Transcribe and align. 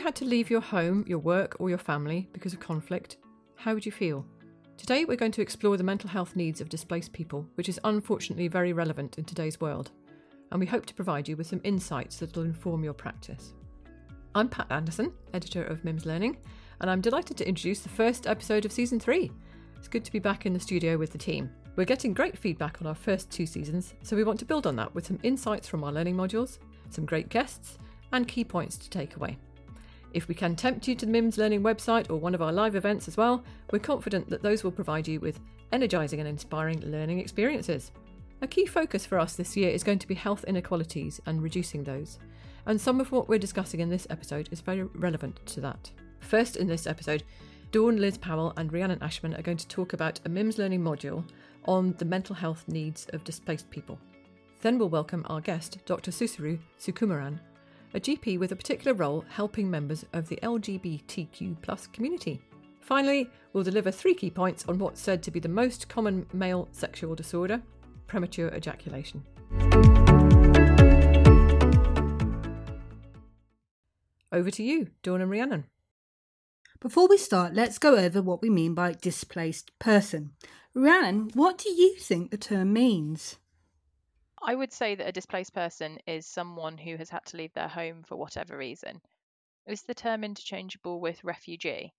you 0.00 0.04
had 0.04 0.16
to 0.16 0.24
leave 0.24 0.48
your 0.48 0.62
home, 0.62 1.04
your 1.06 1.18
work, 1.18 1.56
or 1.60 1.68
your 1.68 1.76
family 1.76 2.26
because 2.32 2.54
of 2.54 2.58
conflict, 2.58 3.18
how 3.56 3.74
would 3.74 3.84
you 3.84 3.92
feel? 3.92 4.24
Today, 4.78 5.04
we're 5.04 5.14
going 5.14 5.30
to 5.32 5.42
explore 5.42 5.76
the 5.76 5.84
mental 5.84 6.08
health 6.08 6.34
needs 6.34 6.62
of 6.62 6.70
displaced 6.70 7.12
people, 7.12 7.46
which 7.56 7.68
is 7.68 7.78
unfortunately 7.84 8.48
very 8.48 8.72
relevant 8.72 9.18
in 9.18 9.24
today's 9.24 9.60
world, 9.60 9.90
and 10.50 10.58
we 10.58 10.64
hope 10.64 10.86
to 10.86 10.94
provide 10.94 11.28
you 11.28 11.36
with 11.36 11.48
some 11.48 11.60
insights 11.64 12.16
that 12.16 12.34
will 12.34 12.44
inform 12.44 12.82
your 12.82 12.94
practice. 12.94 13.52
I'm 14.34 14.48
Pat 14.48 14.68
Anderson, 14.70 15.12
editor 15.34 15.64
of 15.64 15.84
MIMS 15.84 16.06
Learning, 16.06 16.38
and 16.80 16.90
I'm 16.90 17.02
delighted 17.02 17.36
to 17.36 17.46
introduce 17.46 17.80
the 17.80 17.90
first 17.90 18.26
episode 18.26 18.64
of 18.64 18.72
season 18.72 18.98
three. 18.98 19.30
It's 19.76 19.88
good 19.88 20.06
to 20.06 20.12
be 20.12 20.18
back 20.18 20.46
in 20.46 20.54
the 20.54 20.60
studio 20.60 20.96
with 20.96 21.12
the 21.12 21.18
team. 21.18 21.50
We're 21.76 21.84
getting 21.84 22.14
great 22.14 22.38
feedback 22.38 22.80
on 22.80 22.86
our 22.86 22.94
first 22.94 23.30
two 23.30 23.44
seasons, 23.44 23.92
so 24.02 24.16
we 24.16 24.24
want 24.24 24.38
to 24.38 24.46
build 24.46 24.66
on 24.66 24.76
that 24.76 24.94
with 24.94 25.06
some 25.06 25.18
insights 25.22 25.68
from 25.68 25.84
our 25.84 25.92
learning 25.92 26.16
modules, 26.16 26.58
some 26.88 27.04
great 27.04 27.28
guests, 27.28 27.76
and 28.12 28.26
key 28.26 28.44
points 28.44 28.78
to 28.78 28.88
take 28.88 29.16
away. 29.16 29.36
If 30.12 30.26
we 30.26 30.34
can 30.34 30.56
tempt 30.56 30.88
you 30.88 30.94
to 30.96 31.06
the 31.06 31.12
MIMS 31.12 31.38
Learning 31.38 31.62
website 31.62 32.10
or 32.10 32.16
one 32.16 32.34
of 32.34 32.42
our 32.42 32.52
live 32.52 32.74
events 32.74 33.06
as 33.06 33.16
well, 33.16 33.44
we're 33.70 33.78
confident 33.78 34.28
that 34.28 34.42
those 34.42 34.64
will 34.64 34.72
provide 34.72 35.06
you 35.06 35.20
with 35.20 35.38
energising 35.72 36.18
and 36.18 36.28
inspiring 36.28 36.80
learning 36.80 37.20
experiences. 37.20 37.92
A 38.42 38.48
key 38.48 38.66
focus 38.66 39.06
for 39.06 39.20
us 39.20 39.36
this 39.36 39.56
year 39.56 39.70
is 39.70 39.84
going 39.84 40.00
to 40.00 40.08
be 40.08 40.14
health 40.14 40.44
inequalities 40.44 41.20
and 41.26 41.42
reducing 41.42 41.84
those. 41.84 42.18
And 42.66 42.80
some 42.80 43.00
of 43.00 43.12
what 43.12 43.28
we're 43.28 43.38
discussing 43.38 43.80
in 43.80 43.88
this 43.88 44.06
episode 44.10 44.48
is 44.50 44.60
very 44.60 44.82
relevant 44.82 45.44
to 45.46 45.60
that. 45.60 45.90
First, 46.18 46.56
in 46.56 46.66
this 46.66 46.86
episode, 46.86 47.22
Dawn 47.70 47.96
Liz 47.96 48.18
Powell 48.18 48.52
and 48.56 48.72
Rhiannon 48.72 49.02
Ashman 49.02 49.34
are 49.34 49.42
going 49.42 49.58
to 49.58 49.68
talk 49.68 49.92
about 49.92 50.18
a 50.24 50.28
MIMS 50.28 50.58
learning 50.58 50.82
module 50.82 51.24
on 51.66 51.94
the 51.98 52.04
mental 52.04 52.34
health 52.34 52.64
needs 52.66 53.06
of 53.12 53.22
displaced 53.22 53.70
people. 53.70 53.98
Then 54.60 54.76
we'll 54.76 54.88
welcome 54.88 55.24
our 55.28 55.40
guest, 55.40 55.78
Dr. 55.86 56.10
Susru 56.10 56.58
Sukumaran, 56.78 57.38
a 57.94 58.00
GP 58.00 58.38
with 58.38 58.52
a 58.52 58.56
particular 58.56 58.94
role 58.94 59.24
helping 59.28 59.70
members 59.70 60.04
of 60.12 60.28
the 60.28 60.38
LGBTQ 60.42 61.92
community. 61.92 62.40
Finally, 62.80 63.28
we'll 63.52 63.64
deliver 63.64 63.90
three 63.90 64.14
key 64.14 64.30
points 64.30 64.64
on 64.68 64.78
what's 64.78 65.00
said 65.00 65.22
to 65.22 65.30
be 65.30 65.40
the 65.40 65.48
most 65.48 65.88
common 65.88 66.26
male 66.32 66.68
sexual 66.72 67.14
disorder 67.14 67.62
premature 68.06 68.48
ejaculation. 68.48 69.24
Over 74.32 74.50
to 74.50 74.62
you, 74.62 74.88
Dawn 75.02 75.20
and 75.20 75.30
Rhiannon. 75.30 75.66
Before 76.80 77.08
we 77.08 77.18
start, 77.18 77.54
let's 77.54 77.78
go 77.78 77.96
over 77.96 78.22
what 78.22 78.42
we 78.42 78.50
mean 78.50 78.74
by 78.74 78.92
displaced 78.92 79.76
person. 79.78 80.32
Rhiannon, 80.74 81.30
what 81.34 81.58
do 81.58 81.70
you 81.70 81.96
think 81.96 82.30
the 82.30 82.38
term 82.38 82.72
means? 82.72 83.36
I 84.42 84.54
would 84.54 84.72
say 84.72 84.94
that 84.94 85.08
a 85.08 85.12
displaced 85.12 85.52
person 85.52 85.98
is 86.06 86.26
someone 86.26 86.78
who 86.78 86.96
has 86.96 87.10
had 87.10 87.26
to 87.26 87.36
leave 87.36 87.52
their 87.52 87.68
home 87.68 88.02
for 88.02 88.16
whatever 88.16 88.56
reason. 88.56 89.00
Is 89.66 89.82
the 89.82 89.94
term 89.94 90.24
interchangeable 90.24 91.00
with 91.00 91.22
refugee? 91.22 91.92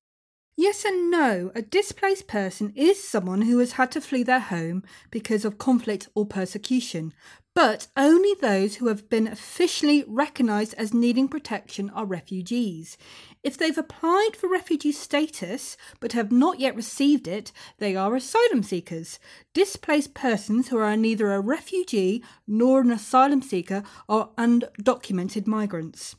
Yes 0.58 0.84
and 0.84 1.10
no. 1.10 1.52
A 1.56 1.62
displaced 1.62 2.28
person 2.28 2.74
is 2.76 3.02
someone 3.02 3.44
who 3.44 3.60
has 3.60 3.74
had 3.74 3.92
to 3.92 4.02
flee 4.02 4.24
their 4.24 4.40
home 4.40 4.84
because 5.10 5.46
of 5.46 5.58
conflict 5.58 6.10
or 6.14 6.26
persecution, 6.26 7.14
but 7.54 7.88
only 7.96 8.34
those 8.36 8.76
who 8.76 8.88
have 8.88 9.10
been 9.10 9.28
officially 9.28 10.04
recognised 10.08 10.74
as 10.76 10.94
needing 10.94 11.28
protection 11.28 11.90
are 11.92 12.06
refugees. 12.06 12.98
If 13.44 13.58
they've 13.58 13.78
applied 13.78 14.36
for 14.36 14.48
refugee 14.48 14.92
status 14.92 15.76
but 16.00 16.14
have 16.14 16.32
not 16.32 16.60
yet 16.60 16.76
received 16.76 17.28
it, 17.28 17.52
they 17.80 17.96
are 17.96 18.16
asylum 18.16 18.62
seekers. 18.62 19.18
Displaced 19.54 20.14
persons 20.14 20.68
who 20.68 20.78
are 20.78 20.96
neither 20.96 21.34
a 21.34 21.42
refugee 21.42 22.24
nor 22.46 22.82
an 22.82 22.92
asylum 22.92 23.42
seeker 23.42 23.82
are 24.08 24.30
undocumented 24.38 25.48
migrants. 25.48 26.16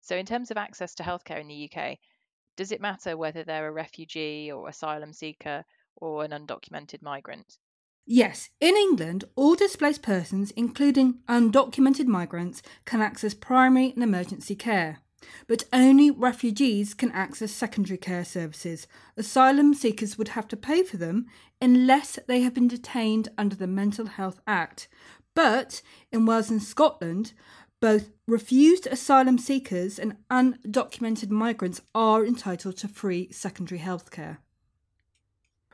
So, 0.00 0.16
in 0.16 0.26
terms 0.26 0.52
of 0.52 0.56
access 0.56 0.94
to 0.96 1.02
healthcare 1.02 1.40
in 1.40 1.48
the 1.48 1.70
UK, 1.70 1.98
does 2.56 2.70
it 2.70 2.80
matter 2.80 3.16
whether 3.16 3.42
they're 3.42 3.68
a 3.68 3.72
refugee 3.72 4.50
or 4.50 4.68
asylum 4.68 5.12
seeker 5.12 5.64
or 5.96 6.24
an 6.24 6.30
undocumented 6.30 7.02
migrant? 7.02 7.58
Yes, 8.06 8.48
in 8.60 8.76
England, 8.76 9.24
all 9.36 9.54
displaced 9.54 10.02
persons, 10.02 10.52
including 10.52 11.18
undocumented 11.28 12.06
migrants, 12.06 12.62
can 12.84 13.02
access 13.02 13.34
primary 13.34 13.90
and 13.90 14.02
emergency 14.02 14.54
care. 14.54 15.00
But 15.46 15.64
only 15.72 16.10
refugees 16.10 16.94
can 16.94 17.10
access 17.12 17.52
secondary 17.52 17.98
care 17.98 18.24
services. 18.24 18.86
Asylum 19.16 19.74
seekers 19.74 20.16
would 20.16 20.28
have 20.28 20.48
to 20.48 20.56
pay 20.56 20.82
for 20.82 20.96
them 20.96 21.26
unless 21.60 22.18
they 22.26 22.42
have 22.42 22.54
been 22.54 22.68
detained 22.68 23.28
under 23.36 23.56
the 23.56 23.66
Mental 23.66 24.06
Health 24.06 24.40
Act. 24.46 24.88
But 25.34 25.82
in 26.12 26.26
Wales 26.26 26.50
and 26.50 26.62
Scotland, 26.62 27.32
both 27.80 28.10
refused 28.26 28.86
asylum 28.86 29.38
seekers 29.38 29.98
and 29.98 30.16
undocumented 30.30 31.30
migrants 31.30 31.80
are 31.94 32.24
entitled 32.24 32.76
to 32.78 32.88
free 32.88 33.30
secondary 33.30 33.78
health 33.78 34.10
care. 34.10 34.40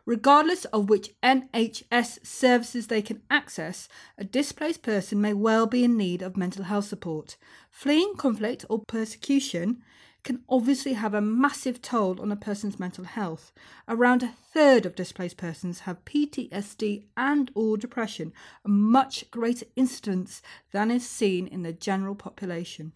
Regardless 0.07 0.67
of 0.67 0.91
which 0.91 1.15
NHS 1.23 2.27
services 2.27 2.89
they 2.89 3.01
can 3.01 3.23
access, 3.31 3.89
a 4.19 4.25
displaced 4.25 4.83
person 4.83 5.21
may 5.21 5.33
well 5.33 5.67
be 5.67 5.83
in 5.83 5.97
need 5.97 6.21
of 6.21 6.37
mental 6.37 6.65
health 6.65 6.85
support. 6.85 7.37
Fleeing 7.71 8.15
conflict 8.17 8.67
or 8.69 8.83
persecution 8.87 9.83
can 10.23 10.43
obviously 10.49 10.95
have 10.95 11.15
a 11.15 11.21
massive 11.21 11.81
toll 11.81 12.21
on 12.21 12.33
a 12.33 12.37
person's 12.37 12.79
mental 12.79 13.05
health. 13.05 13.53
Around 13.89 14.23
a 14.23 14.29
third 14.29 14.85
of 14.85 14.95
displaced 14.95 15.37
persons 15.37 15.81
have 15.81 16.05
PTSD 16.05 17.05
and 17.17 17.51
or 17.55 17.77
depression, 17.77 18.33
a 18.65 18.69
much 18.69 19.31
greater 19.31 19.67
incidence 19.77 20.43
than 20.73 20.91
is 20.91 21.09
seen 21.09 21.47
in 21.47 21.63
the 21.63 21.73
general 21.73 22.15
population. 22.15 22.95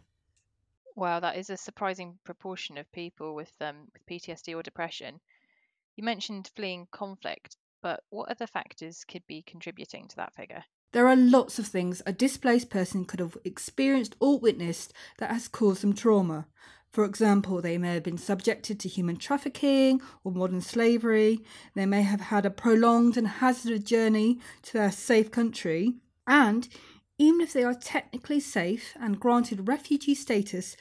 Wow, 0.96 1.20
that 1.20 1.36
is 1.36 1.48
a 1.48 1.56
surprising 1.56 2.18
proportion 2.24 2.76
of 2.76 2.90
people 2.92 3.34
with 3.34 3.52
um, 3.60 3.88
with 3.92 4.04
PTSD 4.06 4.56
or 4.56 4.62
depression. 4.62 5.20
You 5.98 6.04
mentioned 6.04 6.48
fleeing 6.54 6.86
conflict, 6.92 7.56
but 7.82 8.04
what 8.10 8.30
other 8.30 8.46
factors 8.46 9.04
could 9.04 9.26
be 9.26 9.42
contributing 9.42 10.06
to 10.06 10.14
that 10.14 10.32
figure? 10.32 10.62
There 10.92 11.08
are 11.08 11.16
lots 11.16 11.58
of 11.58 11.66
things 11.66 12.02
a 12.06 12.12
displaced 12.12 12.70
person 12.70 13.04
could 13.04 13.18
have 13.18 13.36
experienced 13.44 14.14
or 14.20 14.38
witnessed 14.38 14.92
that 15.18 15.32
has 15.32 15.48
caused 15.48 15.82
them 15.82 15.94
trauma. 15.94 16.46
For 16.88 17.04
example, 17.04 17.60
they 17.60 17.78
may 17.78 17.94
have 17.94 18.04
been 18.04 18.16
subjected 18.16 18.78
to 18.78 18.88
human 18.88 19.16
trafficking 19.16 20.00
or 20.22 20.30
modern 20.30 20.60
slavery. 20.60 21.40
They 21.74 21.84
may 21.84 22.02
have 22.02 22.20
had 22.20 22.46
a 22.46 22.50
prolonged 22.50 23.16
and 23.16 23.26
hazardous 23.26 23.82
journey 23.82 24.38
to 24.62 24.74
their 24.74 24.92
safe 24.92 25.32
country. 25.32 25.94
And 26.28 26.68
even 27.18 27.40
if 27.40 27.52
they 27.52 27.64
are 27.64 27.74
technically 27.74 28.38
safe 28.38 28.96
and 29.00 29.18
granted 29.18 29.66
refugee 29.66 30.14
status, 30.14 30.76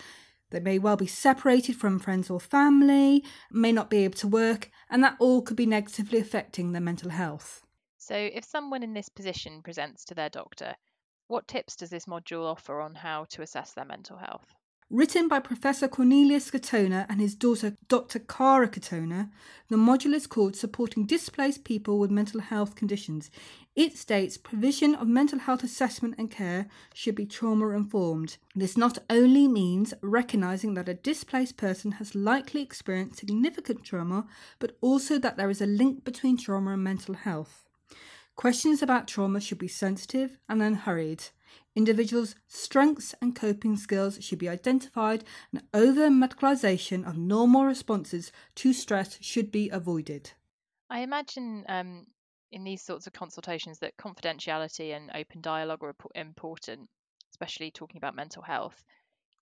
they 0.50 0.59
may 0.59 0.80
well 0.80 0.96
be 0.96 1.08
separated 1.08 1.75
from 1.75 2.00
friends 2.00 2.30
or 2.30 2.40
family, 2.40 3.24
may 3.52 3.72
not 3.72 3.90
be 3.90 4.03
able 4.03 4.18
to 4.18 4.28
work, 4.28 4.69
and 4.90 5.03
that 5.03 5.18
all 5.19 5.41
could 5.41 5.58
be 5.58 5.66
negatively 5.66 6.19
affecting 6.19 6.72
their 6.72 6.81
mental 6.81 7.09
health. 7.09 7.66
So, 7.97 8.16
if 8.16 8.46
someone 8.46 8.84
in 8.84 8.94
this 8.94 9.09
position 9.09 9.62
presents 9.62 10.06
to 10.06 10.16
their 10.16 10.30
doctor, 10.30 10.75
what 11.28 11.47
tips 11.47 11.75
does 11.75 11.90
this 11.90 12.06
module 12.06 12.46
offer 12.46 12.80
on 12.80 12.96
how 12.96 13.25
to 13.31 13.41
assess 13.41 13.74
their 13.74 13.86
mental 13.86 14.18
health? 14.18 14.56
Written 14.90 15.28
by 15.28 15.42
Professor 15.42 15.90
Cornelius 15.90 16.50
Katona 16.50 17.06
and 17.09 17.20
his 17.20 17.36
daughter 17.36 17.75
Dr. 17.90 18.20
Cara 18.20 18.70
Katona, 18.70 19.30
the 19.68 19.75
module 19.75 20.14
is 20.14 20.28
called 20.28 20.56
Supporting 20.56 21.06
Displaced 21.06 21.66
People 21.66 22.00
with 22.00 22.09
Mental 22.09 22.40
Health 22.40 22.75
Conditions. 22.75 23.30
It 23.75 23.98
states 23.98 24.38
provision 24.38 24.96
of 24.96 25.09
mental 25.09 25.40
health 25.40 25.62
assessment 25.62 26.16
and 26.18 26.31
care 26.31 26.68
should 26.94 27.16
be 27.16 27.25
trauma 27.25 27.68
informed. 27.72 28.38
This 28.56 28.78
not 28.78 28.98
only 29.09 29.50
means 29.50 29.94
recognizing 30.02 30.75
that 30.75 30.88
a 30.88 30.94
displaced 30.94 31.58
person 31.58 31.92
has 31.94 32.16
likely 32.16 32.62
experienced 32.62 33.19
significant 33.19 33.84
trauma, 33.84 34.25
but 34.58 34.78
also 34.80 35.19
that 35.19 35.36
there 35.36 35.50
is 35.50 35.59
a 35.59 35.68
link 35.68 36.06
between 36.06 36.38
trauma 36.38 36.72
and 36.72 36.84
mental 36.86 37.16
health. 37.16 37.66
Questions 38.38 38.81
about 38.81 39.09
trauma 39.09 39.42
should 39.42 39.59
be 39.59 39.68
sensitive 39.68 40.38
and 40.48 40.62
unhurried. 40.62 41.25
Individuals' 41.75 42.36
strengths 42.48 43.13
and 43.21 43.36
coping 43.36 43.77
skills 43.77 44.24
should 44.24 44.39
be 44.39 44.50
identified, 44.50 45.24
and 45.51 45.63
over 45.74 46.09
medicalisation 46.09 47.07
of 47.07 47.18
normal 47.18 47.65
responses 47.65 48.31
to 48.56 48.74
stress 48.74 49.18
should 49.21 49.51
be 49.51 49.69
avoided. 49.69 50.31
I 50.89 51.00
imagine 51.00 51.65
um, 51.68 52.07
in 52.51 52.63
these 52.63 52.81
sorts 52.81 53.07
of 53.07 53.13
consultations 53.13 53.80
that 53.80 53.98
confidentiality 53.98 54.95
and 54.95 55.12
open 55.13 55.42
dialogue 55.42 55.83
are 55.83 55.95
important, 56.15 56.89
especially 57.31 57.71
talking 57.71 57.98
about 57.98 58.15
mental 58.15 58.42
health. 58.42 58.83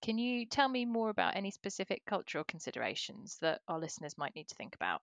Can 0.02 0.18
you 0.18 0.46
tell 0.46 0.68
me 0.68 0.84
more 0.84 1.08
about 1.08 1.36
any 1.36 1.50
specific 1.50 2.04
cultural 2.04 2.44
considerations 2.44 3.38
that 3.40 3.60
our 3.68 3.78
listeners 3.78 4.18
might 4.18 4.34
need 4.34 4.48
to 4.48 4.54
think 4.54 4.74
about? 4.74 5.02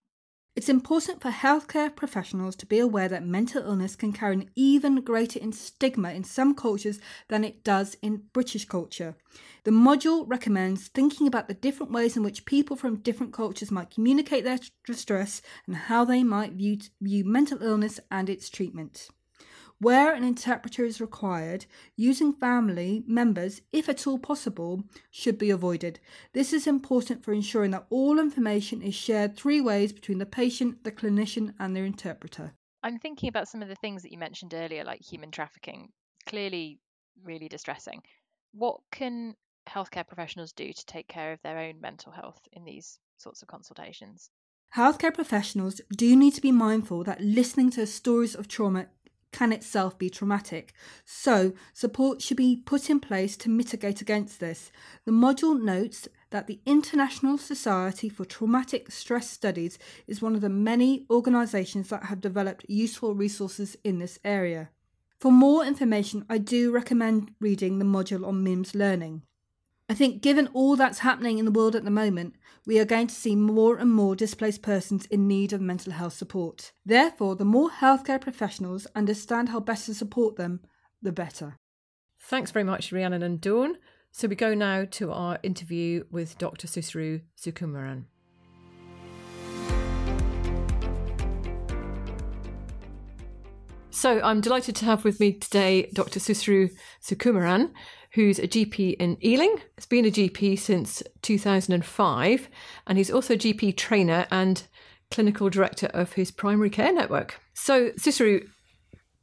It's 0.56 0.70
important 0.70 1.20
for 1.20 1.32
healthcare 1.32 1.96
professionals 1.96 2.56
to 2.58 2.68
be 2.68 2.78
aware 2.78 3.10
that 3.10 3.26
mental 3.26 3.64
illness 3.64 3.96
can 3.96 4.14
carry 4.14 4.36
an 4.36 4.52
even 4.56 5.02
greater 5.02 5.40
stigma 5.52 6.12
in 6.12 6.24
some 6.24 6.54
cultures 6.54 7.00
than 7.28 7.44
it 7.44 7.64
does 7.64 7.98
in 8.04 8.26
British 8.34 8.66
culture. 8.66 9.16
The 9.64 9.72
module 9.72 10.26
recommends 10.28 10.90
thinking 10.90 11.26
about 11.26 11.48
the 11.48 11.56
different 11.56 11.92
ways 11.92 12.16
in 12.16 12.22
which 12.22 12.46
people 12.46 12.76
from 12.76 12.98
different 12.98 13.34
cultures 13.34 13.72
might 13.72 13.90
communicate 13.90 14.44
their 14.44 14.60
distress 14.86 15.42
and 15.66 15.76
how 15.76 16.06
they 16.06 16.24
might 16.24 16.54
view, 16.54 16.78
view 17.02 17.26
mental 17.26 17.64
illness 17.64 18.00
and 18.12 18.30
its 18.30 18.48
treatment. 18.48 19.08
Where 19.80 20.14
an 20.14 20.24
interpreter 20.24 20.86
is 20.86 21.02
required, 21.02 21.66
using 21.96 22.34
family 22.34 23.04
members, 23.06 23.62
if 23.72 23.90
at 23.90 24.08
all 24.08 24.18
possible, 24.18 24.84
should 25.12 25.38
be 25.38 25.50
avoided. 25.50 26.00
This 26.34 26.54
is 26.54 26.68
important 26.68 27.24
for 27.24 27.34
ensuring 27.34 27.72
that 27.72 27.88
all 27.90 28.20
information 28.20 28.82
is 28.82 28.96
shared 28.96 29.36
three 29.36 29.60
ways 29.60 29.92
between 29.92 30.20
the 30.20 30.26
patient, 30.26 30.84
the 30.84 30.92
clinician, 30.92 31.54
and 31.60 31.76
their 31.76 31.86
interpreter. 31.86 32.54
I'm 32.84 33.00
thinking 33.00 33.30
about 33.30 33.48
some 33.48 33.62
of 33.62 33.68
the 33.70 33.76
things 33.76 34.04
that 34.04 34.12
you 34.12 34.18
mentioned 34.18 34.54
earlier, 34.54 34.84
like 34.84 35.02
human 35.02 35.32
trafficking. 35.32 35.90
Clearly, 36.26 36.80
really 37.24 37.50
distressing. 37.50 38.02
What 38.54 38.80
can 38.92 39.36
healthcare 39.68 40.08
professionals 40.08 40.52
do 40.52 40.72
to 40.72 40.86
take 40.86 41.08
care 41.08 41.32
of 41.32 41.42
their 41.42 41.58
own 41.58 41.80
mental 41.82 42.12
health 42.12 42.40
in 42.52 42.66
these 42.66 43.00
sorts 43.18 43.42
of 43.42 43.48
consultations? 43.48 44.30
Healthcare 44.76 45.14
professionals 45.14 45.82
do 45.96 46.16
need 46.16 46.34
to 46.34 46.42
be 46.42 46.52
mindful 46.52 47.04
that 47.04 47.22
listening 47.22 47.70
to 47.72 47.86
stories 47.86 48.36
of 48.36 48.48
trauma 48.48 48.88
can 49.34 49.52
itself 49.52 49.98
be 49.98 50.10
traumatic. 50.10 50.74
So, 51.04 51.52
support 51.74 52.22
should 52.22 52.38
be 52.38 52.56
put 52.56 52.90
in 52.90 53.02
place 53.02 53.36
to 53.38 53.50
mitigate 53.50 54.00
against 54.00 54.40
this. 54.40 54.72
The 55.04 55.12
module 55.12 55.62
notes 55.62 56.08
that 56.30 56.48
the 56.48 56.62
International 56.66 57.38
Society 57.38 58.08
for 58.08 58.24
Traumatic 58.24 58.92
Stress 58.92 59.30
Studies 59.30 59.78
is 60.08 60.22
one 60.22 60.36
of 60.36 60.42
the 60.42 60.50
many 60.50 61.06
organisations 61.10 61.90
that 61.90 62.06
have 62.06 62.22
developed 62.22 62.66
useful 62.70 63.14
resources 63.14 63.76
in 63.84 64.00
this 64.00 64.20
area. 64.24 64.70
For 65.20 65.32
more 65.32 65.66
information, 65.66 66.26
I 66.30 66.38
do 66.38 66.72
recommend 66.72 67.34
reading 67.40 67.80
the 67.80 67.86
module 67.86 68.26
on 68.26 68.44
MIMS 68.44 68.76
learning. 68.76 69.24
I 69.94 69.96
think, 69.96 70.24
given 70.24 70.50
all 70.56 70.76
that's 70.76 70.98
happening 70.98 71.38
in 71.38 71.46
the 71.46 71.52
world 71.52 71.76
at 71.76 71.84
the 71.84 71.92
moment, 71.92 72.34
we 72.66 72.80
are 72.80 72.84
going 72.84 73.06
to 73.06 73.14
see 73.14 73.36
more 73.36 73.78
and 73.78 73.92
more 73.92 74.16
displaced 74.16 74.64
persons 74.64 75.06
in 75.06 75.28
need 75.28 75.54
of 75.54 75.62
mental 75.62 75.94
health 75.94 76.14
support. 76.14 76.72
Therefore, 76.84 77.36
the 77.36 77.46
more 77.46 77.70
healthcare 77.70 78.20
professionals 78.20 78.88
understand 78.96 79.50
how 79.50 79.60
best 79.60 79.86
to 79.86 79.94
support 79.94 80.36
them, 80.36 80.62
the 81.04 81.12
better. 81.12 81.60
Thanks 82.20 82.50
very 82.50 82.64
much, 82.64 82.92
Rhiannon 82.92 83.22
and 83.22 83.40
Dawn. 83.40 83.78
So 84.12 84.28
we 84.28 84.36
go 84.36 84.56
now 84.56 84.86
to 84.90 85.12
our 85.12 85.38
interview 85.44 86.06
with 86.10 86.40
Dr. 86.40 86.66
Susru 86.66 87.22
Sukumaran. 87.40 88.06
So 93.94 94.20
I'm 94.22 94.42
delighted 94.42 94.76
to 94.78 94.86
have 94.86 95.06
with 95.06 95.20
me 95.20 95.34
today 95.34 95.88
Dr. 95.94 96.20
Susru 96.20 96.72
Sukumaran, 97.00 97.72
who's 98.14 98.40
a 98.40 98.48
GP 98.48 98.96
in 98.96 99.24
Ealing. 99.24 99.56
He's 99.78 99.86
been 99.86 100.06
a 100.06 100.10
GP 100.10 100.58
since 100.58 101.04
2005, 101.22 102.50
and 102.88 102.98
he's 102.98 103.12
also 103.12 103.36
a 103.36 103.38
GP 103.38 103.78
trainer 103.78 104.26
and 104.32 104.64
clinical 105.12 105.48
director 105.48 105.88
of 105.94 106.14
his 106.14 106.32
primary 106.32 106.72
care 106.72 106.92
network. 106.92 107.40
So, 107.54 107.92
Susru, 107.92 108.48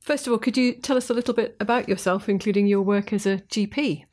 first 0.02 0.28
of 0.28 0.32
all, 0.32 0.38
could 0.38 0.56
you 0.56 0.75
tell 0.75 0.96
us 0.96 1.11
a 1.11 1.14
little 1.14 1.34
bit 1.34 1.56
about 1.58 1.88
yourself, 1.88 2.28
including 2.28 2.69
your 2.69 2.82
work 2.82 3.12
as 3.12 3.26
a 3.26 3.38
GP? 3.38 4.05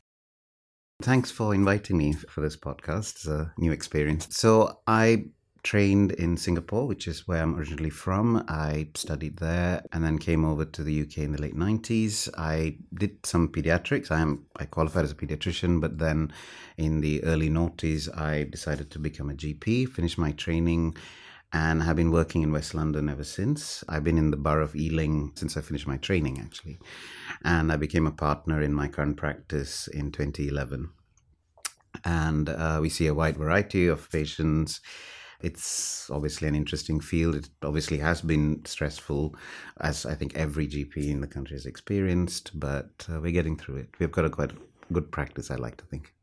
Thanks 1.02 1.30
for 1.30 1.54
inviting 1.54 1.96
me 1.96 2.14
for 2.14 2.40
this 2.40 2.56
podcast. 2.56 3.14
It's 3.14 3.28
a 3.28 3.52
new 3.58 3.70
experience. 3.70 4.26
So, 4.36 4.80
I 4.88 5.26
trained 5.62 6.12
in 6.12 6.36
Singapore, 6.36 6.86
which 6.86 7.08
is 7.08 7.26
where 7.26 7.42
I'm 7.42 7.56
originally 7.56 7.90
from. 7.90 8.44
I 8.48 8.88
studied 8.94 9.38
there 9.38 9.82
and 9.92 10.04
then 10.04 10.18
came 10.18 10.44
over 10.44 10.64
to 10.64 10.82
the 10.82 11.02
UK 11.02 11.18
in 11.18 11.32
the 11.32 11.42
late 11.42 11.56
90s. 11.56 12.28
I 12.36 12.78
did 12.94 13.24
some 13.24 13.48
pediatrics. 13.48 14.10
I 14.10 14.20
am 14.20 14.46
I 14.56 14.64
qualified 14.64 15.04
as 15.04 15.12
a 15.12 15.16
pediatrician, 15.16 15.80
but 15.80 15.98
then 15.98 16.32
in 16.76 17.00
the 17.00 17.22
early 17.24 17.50
noughties, 17.50 18.08
I 18.16 18.44
decided 18.44 18.90
to 18.92 18.98
become 18.98 19.30
a 19.30 19.34
GP, 19.34 19.88
finish 19.88 20.16
my 20.16 20.32
training 20.32 20.94
and 21.52 21.82
have 21.82 21.96
been 21.96 22.10
working 22.10 22.42
in 22.42 22.52
West 22.52 22.74
London 22.74 23.08
ever 23.08 23.24
since. 23.24 23.82
I've 23.88 24.04
been 24.04 24.18
in 24.18 24.30
the 24.30 24.36
borough 24.36 24.64
of 24.64 24.76
Ealing 24.76 25.32
since 25.34 25.56
I 25.56 25.62
finished 25.62 25.86
my 25.86 25.96
training, 25.96 26.40
actually. 26.40 26.78
And 27.42 27.72
I 27.72 27.76
became 27.76 28.06
a 28.06 28.12
partner 28.12 28.60
in 28.60 28.74
my 28.74 28.88
current 28.88 29.16
practice 29.16 29.88
in 29.88 30.12
2011. 30.12 30.90
And 32.04 32.48
uh, 32.50 32.78
we 32.82 32.90
see 32.90 33.06
a 33.06 33.14
wide 33.14 33.38
variety 33.38 33.86
of 33.86 34.10
patients 34.10 34.80
it's 35.40 36.10
obviously 36.10 36.48
an 36.48 36.54
interesting 36.54 37.00
field. 37.00 37.36
It 37.36 37.48
obviously 37.62 37.98
has 37.98 38.20
been 38.20 38.64
stressful, 38.64 39.36
as 39.80 40.04
I 40.04 40.14
think 40.14 40.36
every 40.36 40.66
GP 40.66 41.08
in 41.08 41.20
the 41.20 41.26
country 41.26 41.56
has 41.56 41.66
experienced, 41.66 42.58
but 42.58 43.06
uh, 43.10 43.20
we're 43.20 43.32
getting 43.32 43.56
through 43.56 43.76
it. 43.76 43.88
We've 43.98 44.10
got 44.10 44.24
a 44.24 44.30
quite 44.30 44.52
good 44.92 45.12
practice, 45.12 45.50
I 45.50 45.56
like 45.56 45.76
to 45.76 45.84
think. 45.84 46.14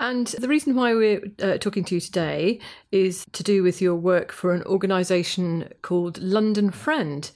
And 0.00 0.26
the 0.26 0.48
reason 0.48 0.74
why 0.74 0.92
we're 0.94 1.22
uh, 1.40 1.56
talking 1.58 1.84
to 1.84 1.94
you 1.94 2.00
today 2.00 2.60
is 2.90 3.24
to 3.32 3.42
do 3.42 3.62
with 3.62 3.80
your 3.80 3.94
work 3.94 4.32
for 4.32 4.52
an 4.52 4.62
organisation 4.64 5.70
called 5.82 6.18
London 6.18 6.70
Friend. 6.70 7.30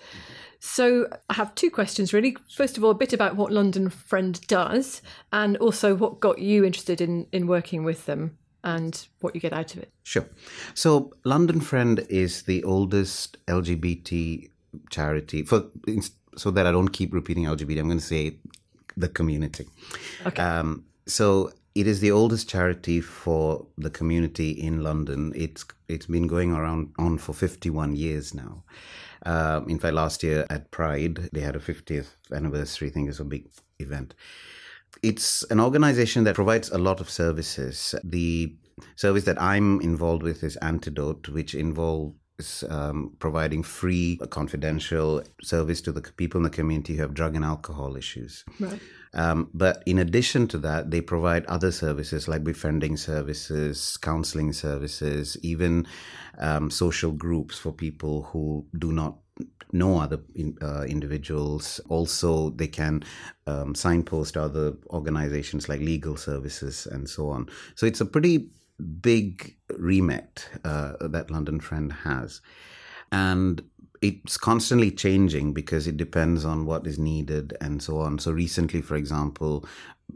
So 0.61 1.07
I 1.31 1.35
have 1.35 1.55
two 1.55 1.71
questions 1.71 2.13
really. 2.13 2.37
First 2.53 2.77
of 2.77 2.85
all, 2.85 2.91
a 2.91 2.95
bit 2.95 3.13
about 3.13 3.37
what 3.37 3.53
London 3.53 3.89
Friend 3.89 4.39
does, 4.49 5.01
and 5.33 5.57
also 5.59 5.95
what 5.95 6.21
got 6.21 6.41
you 6.41 6.65
interested 6.65 7.01
in, 7.01 7.29
in 7.33 7.47
working 7.47 7.85
with 7.85 8.07
them 8.07 8.37
and 8.77 9.07
what 9.21 9.35
you 9.35 9.41
get 9.41 9.53
out 9.53 9.75
of 9.75 9.83
it. 9.83 9.91
Sure. 10.03 10.27
So, 10.75 11.13
London 11.25 11.61
Friend 11.61 12.05
is 12.09 12.43
the 12.43 12.63
oldest 12.65 13.39
LGBT 13.47 14.51
charity 14.91 15.43
for 15.43 15.65
so 16.37 16.51
that 16.51 16.67
I 16.67 16.73
don't 16.73 16.89
keep 16.89 17.13
repeating 17.13 17.45
LGBT. 17.45 17.81
I'm 17.81 17.89
going 17.89 17.99
to 17.99 18.05
say 18.05 18.37
the 18.97 19.09
community. 19.09 19.67
Okay. 20.27 20.43
Um, 20.43 20.85
so 21.07 21.53
it 21.75 21.87
is 21.87 22.01
the 22.01 22.11
oldest 22.11 22.49
charity 22.49 23.01
for 23.01 23.67
the 23.77 23.91
community 23.91 24.51
in 24.51 24.83
London. 24.83 25.33
It's 25.35 25.65
it's 25.89 26.07
been 26.07 26.27
going 26.27 26.53
around 26.53 26.93
on 26.99 27.19
for 27.19 27.33
51 27.33 27.97
years 27.97 28.35
now. 28.35 28.65
Um, 29.25 29.69
in 29.69 29.79
fact, 29.79 29.95
last 29.95 30.23
year 30.23 30.47
at 30.49 30.71
Pride, 30.71 31.31
they 31.33 31.41
had 31.41 31.57
a 31.57 31.61
50th 31.61 32.09
anniversary. 32.33 32.89
I 32.89 32.91
think 32.93 33.09
it's 33.09 33.21
a 33.21 33.25
big 33.25 33.49
event. 33.79 34.15
It's 35.03 35.43
an 35.45 35.61
organization 35.61 36.25
that 36.25 36.35
provides 36.35 36.71
a 36.71 36.79
lot 36.79 37.01
of 37.01 37.11
services. 37.11 37.95
The 38.05 38.57
service 38.97 39.25
that 39.25 39.41
I'm 39.41 39.81
involved 39.81 40.23
with 40.23 40.43
is 40.43 40.57
Antidote, 40.57 41.29
which 41.29 41.55
involves 42.39 42.65
um, 42.71 43.17
providing 43.19 43.63
free, 43.63 44.19
confidential 44.31 45.23
service 45.43 45.81
to 45.83 45.93
the 45.93 46.01
people 46.01 46.39
in 46.39 46.45
the 46.45 46.51
community 46.51 46.97
who 46.97 47.03
have 47.03 47.15
drug 47.15 47.37
and 47.37 47.45
alcohol 47.45 47.97
issues. 47.97 48.45
Right. 48.61 48.81
Um, 49.15 49.49
but 49.55 49.83
in 49.87 49.99
addition 49.99 50.47
to 50.49 50.59
that, 50.59 50.91
they 50.91 51.01
provide 51.01 51.45
other 51.47 51.73
services 51.73 52.29
like 52.29 52.45
befriending 52.45 52.97
services, 52.97 53.97
counseling 53.97 54.53
services, 54.53 55.37
even 55.43 55.87
um, 56.39 56.71
social 56.71 57.13
groups 57.13 57.59
for 57.59 57.73
people 57.73 58.23
who 58.23 58.67
do 58.79 58.93
not 58.93 59.17
know 59.73 59.99
other 59.99 60.21
uh, 60.63 60.83
individuals. 60.83 61.81
Also, 61.89 62.51
they 62.51 62.69
can 62.69 63.03
um, 63.47 63.75
signpost 63.75 64.37
other 64.37 64.75
organizations 64.91 65.69
like 65.69 65.81
legal 65.81 66.17
services 66.17 66.87
and 66.87 67.09
so 67.09 67.31
on. 67.31 67.49
So 67.75 67.87
it's 67.87 68.01
a 68.01 68.07
pretty 68.07 68.51
big 69.01 69.58
remit 69.79 70.49
uh, 70.65 70.95
that 71.01 71.31
London 71.31 71.61
Friend 71.61 71.93
has. 71.93 72.41
And 73.11 73.63
it's 74.01 74.37
constantly 74.37 74.91
changing 74.91 75.53
because 75.53 75.87
it 75.87 75.97
depends 75.97 76.45
on 76.45 76.67
what 76.67 76.87
is 76.87 76.99
needed 76.99 77.57
and 77.61 77.83
so 77.83 77.99
on. 77.99 78.19
So 78.19 78.31
recently, 78.31 78.81
for 78.81 78.97
example, 78.97 79.67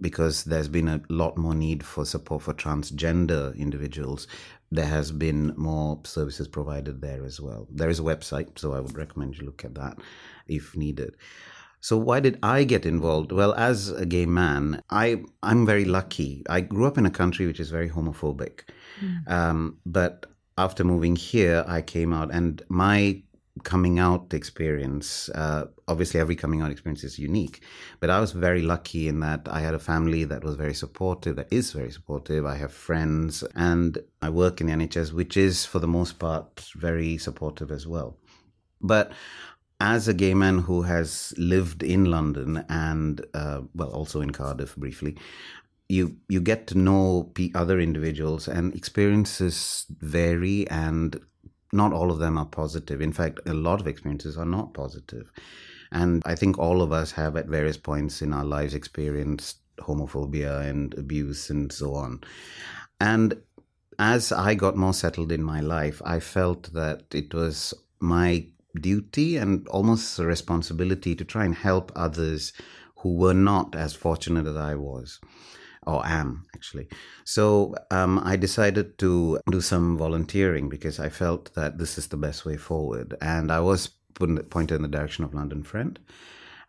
because 0.01 0.45
there's 0.45 0.69
been 0.69 0.89
a 0.89 1.03
lot 1.09 1.37
more 1.37 1.55
need 1.55 1.85
for 1.85 2.05
support 2.05 2.43
for 2.43 2.55
transgender 2.55 3.57
individuals, 3.57 4.27
there 4.71 4.87
has 4.87 5.13
been 5.13 5.53
more 5.57 6.01
services 6.05 6.49
provided 6.49 7.01
there 7.01 7.25
as 7.25 7.41
well. 7.41 7.67
There 7.71 7.91
is 7.91 7.99
a 7.99 8.05
website, 8.05 8.59
so 8.59 8.73
I 8.73 8.81
would 8.81 8.97
recommend 8.97 9.37
you 9.37 9.45
look 9.45 9.65
at 9.65 9.75
that 9.75 9.99
if 10.47 10.77
needed. 10.77 11.17
So 11.81 11.99
why 11.99 12.21
did 12.21 12.39
I 12.45 12.63
get 12.63 12.87
involved? 12.87 13.33
Well, 13.33 13.55
as 13.55 13.91
a 13.91 14.07
gay 14.07 14.25
man, 14.25 14.81
I 14.89 15.25
I'm 15.43 15.67
very 15.67 15.85
lucky. 15.85 16.45
I 16.49 16.61
grew 16.61 16.87
up 16.87 16.97
in 16.97 17.07
a 17.07 17.11
country 17.11 17.45
which 17.45 17.59
is 17.59 17.71
very 17.71 17.91
homophobic, 17.91 18.61
mm. 19.03 19.31
um, 19.31 19.79
but 19.85 20.27
after 20.59 20.85
moving 20.85 21.17
here, 21.17 21.65
I 21.67 21.81
came 21.81 22.13
out, 22.13 22.31
and 22.33 22.63
my 22.69 23.23
coming 23.65 23.99
out 23.99 24.33
experience 24.33 25.29
uh, 25.31 25.67
obviously 25.87 26.19
every 26.19 26.35
coming 26.35 26.63
out 26.63 26.71
experience 26.71 27.05
is 27.05 27.19
unique 27.19 27.63
but 28.01 28.09
i 28.09 28.19
was 28.19 28.33
very 28.33 28.63
lucky 28.63 29.09
in 29.09 29.21
that 29.21 29.47
i 29.51 29.61
had 29.61 29.75
a 29.75 29.79
family 29.79 30.25
that 30.25 30.43
was 30.43 30.57
very 30.57 30.73
supportive 30.73 31.37
that 31.37 31.53
is 31.53 31.71
very 31.73 31.91
supportive 31.91 32.47
i 32.47 32.57
have 32.57 32.73
friends 32.73 33.45
and 33.55 33.99
i 34.23 34.31
work 34.31 34.61
in 34.63 34.69
the 34.69 34.73
nhs 34.73 35.13
which 35.13 35.37
is 35.37 35.67
for 35.67 35.81
the 35.81 35.87
most 35.87 36.19
part 36.19 36.65
very 36.77 37.19
supportive 37.19 37.71
as 37.71 37.87
well 37.87 38.17
but 38.81 39.13
as 39.81 40.09
a 40.09 40.15
gay 40.15 40.33
man 40.33 40.59
who 40.59 40.83
has 40.83 41.35
lived 41.37 41.83
in 41.83 42.07
london 42.07 42.65
and 42.71 43.25
uh, 43.35 43.61
well 43.75 43.91
also 43.91 44.23
in 44.23 44.31
cardiff 44.31 44.75
briefly 44.77 45.15
you 45.93 46.17
you 46.29 46.41
get 46.41 46.67
to 46.69 46.79
know 46.79 47.31
other 47.55 47.79
individuals 47.79 48.49
and 48.49 48.75
experiences 48.75 49.85
vary 50.01 50.67
and 50.71 51.21
not 51.73 51.93
all 51.93 52.11
of 52.11 52.19
them 52.19 52.39
are 52.39 52.47
positive. 52.47 53.01
In 53.03 53.13
fact, 53.13 53.41
a 53.47 53.53
lot 53.53 53.81
of 53.81 53.87
experiences 53.87 54.39
are 54.39 54.47
not 54.47 54.73
positive. 54.75 55.31
And 55.91 56.23
I 56.25 56.35
think 56.35 56.59
all 56.59 56.81
of 56.81 56.93
us 56.93 57.13
have 57.13 57.37
at 57.37 57.47
various 57.47 57.77
points 57.77 58.23
in 58.23 58.33
our 58.33 58.45
lives 58.45 58.75
experienced 58.75 59.59
homophobia 59.79 60.67
and 60.69 60.95
abuse 60.95 61.51
and 61.51 61.71
so 61.71 61.95
on. 61.95 62.21
And 62.99 63.35
as 63.99 64.33
I 64.33 64.55
got 64.55 64.77
more 64.77 64.95
settled 64.95 65.31
in 65.31 65.43
my 65.43 65.61
life, 65.61 66.01
I 66.05 66.21
felt 66.21 66.73
that 66.73 67.05
it 67.13 67.35
was 67.35 67.75
my 68.01 68.47
duty 68.81 69.37
and 69.37 69.69
almost 69.69 70.19
a 70.19 70.25
responsibility 70.25 71.15
to 71.15 71.25
try 71.25 71.45
and 71.45 71.55
help 71.55 71.93
others 71.95 72.55
who 72.97 73.15
were 73.17 73.35
not 73.35 73.75
as 73.75 73.95
fortunate 73.95 74.47
as 74.47 74.57
I 74.57 74.75
was 74.75 75.21
or 75.87 76.07
am 76.07 76.47
actually. 76.55 76.89
So 77.25 77.75
um, 77.91 78.21
I 78.25 78.37
decided 78.37 78.99
to 78.99 79.41
do 79.51 79.61
some 79.61 79.99
volunteering 79.99 80.69
because 80.69 81.01
I 81.01 81.09
felt 81.09 81.55
that 81.55 81.79
this 81.79 81.99
is 81.99 82.09
the 82.09 82.17
best 82.17 82.45
way 82.45 82.57
forward. 82.57 83.17
And 83.21 83.51
I 83.51 83.61
was 83.61 83.91
pointed 84.19 84.77
in 84.77 84.83
the 84.83 84.89
direction 84.89 85.25
of 85.25 85.35
London 85.35 85.63
Friend. 85.63 85.99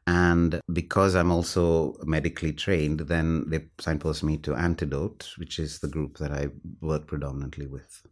And 0.06 0.60
because 0.72 1.16
I'm 1.16 1.32
also 1.32 1.96
medically 2.04 2.52
trained, 2.52 3.02
then 3.02 3.50
they 3.50 3.66
signpost 3.80 4.24
me 4.24 4.38
to 4.40 4.54
Antidote, 4.54 5.30
which 5.38 5.60
is 5.60 5.80
the 5.80 5.88
group 5.88 6.18
that 6.18 6.32
I 6.32 6.50
work 6.82 7.08
predominantly 7.08 7.68
with. 7.68 8.06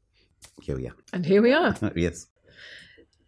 Here 0.62 0.78
we 0.78 0.88
are. 0.88 0.96
And 1.12 1.26
here 1.26 1.42
we 1.42 1.52
are. 1.52 1.76
yes. 1.96 2.28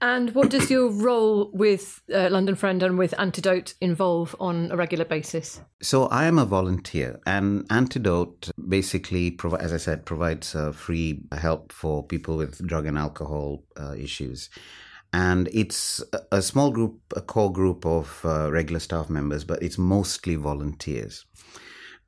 And 0.03 0.36
what 0.36 0.50
does 0.50 0.69
your 0.69 0.89
role 0.89 1.50
with 1.53 2.01
uh, 2.13 2.27
London 2.29 2.55
Friend 2.55 2.83
and 2.83 2.98
with 2.98 3.17
Antidote 3.17 3.74
involve 3.79 4.36
on 4.38 4.69
a 4.69 4.75
regular 4.75 5.05
basis? 5.05 5.62
So 5.81 6.07
I 6.07 6.25
am 6.25 6.38
a 6.38 6.43
volunteer, 6.43 7.22
and 7.25 7.65
Antidote 7.69 8.51
basically, 8.67 9.39
as 9.62 9.72
I 9.72 9.77
said, 9.77 10.05
provides 10.05 10.55
uh, 10.55 10.74
free 10.74 11.22
help 11.31 11.72
for 11.72 12.05
people 12.05 12.36
with 12.36 12.67
drug 12.67 12.86
and 12.86 12.98
alcohol 12.98 13.63
uh, 13.79 13.95
issues. 13.98 14.50
And 15.13 15.48
it's 15.53 16.03
a 16.33 16.41
small 16.41 16.72
group, 16.72 17.00
a 17.15 17.22
core 17.22 17.53
group 17.53 17.86
of 17.86 18.19
uh, 18.25 18.51
regular 18.51 18.81
staff 18.81 19.10
members, 19.10 19.45
but 19.45 19.63
it's 19.63 19.77
mostly 19.77 20.36
volunteers. 20.36 21.25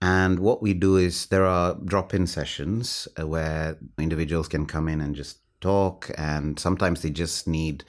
And 0.01 0.39
what 0.39 0.61
we 0.61 0.73
do 0.73 0.97
is 0.97 1.27
there 1.27 1.45
are 1.45 1.75
drop 1.85 2.13
in 2.13 2.27
sessions 2.27 3.07
uh, 3.17 3.25
where 3.25 3.77
individuals 3.97 4.49
can 4.49 4.65
come 4.65 4.89
in 4.89 4.99
and 4.99 5.15
just 5.15 5.39
talk, 5.61 6.11
and 6.17 6.59
sometimes 6.59 7.01
they 7.01 7.09
just 7.09 7.47
need 7.47 7.83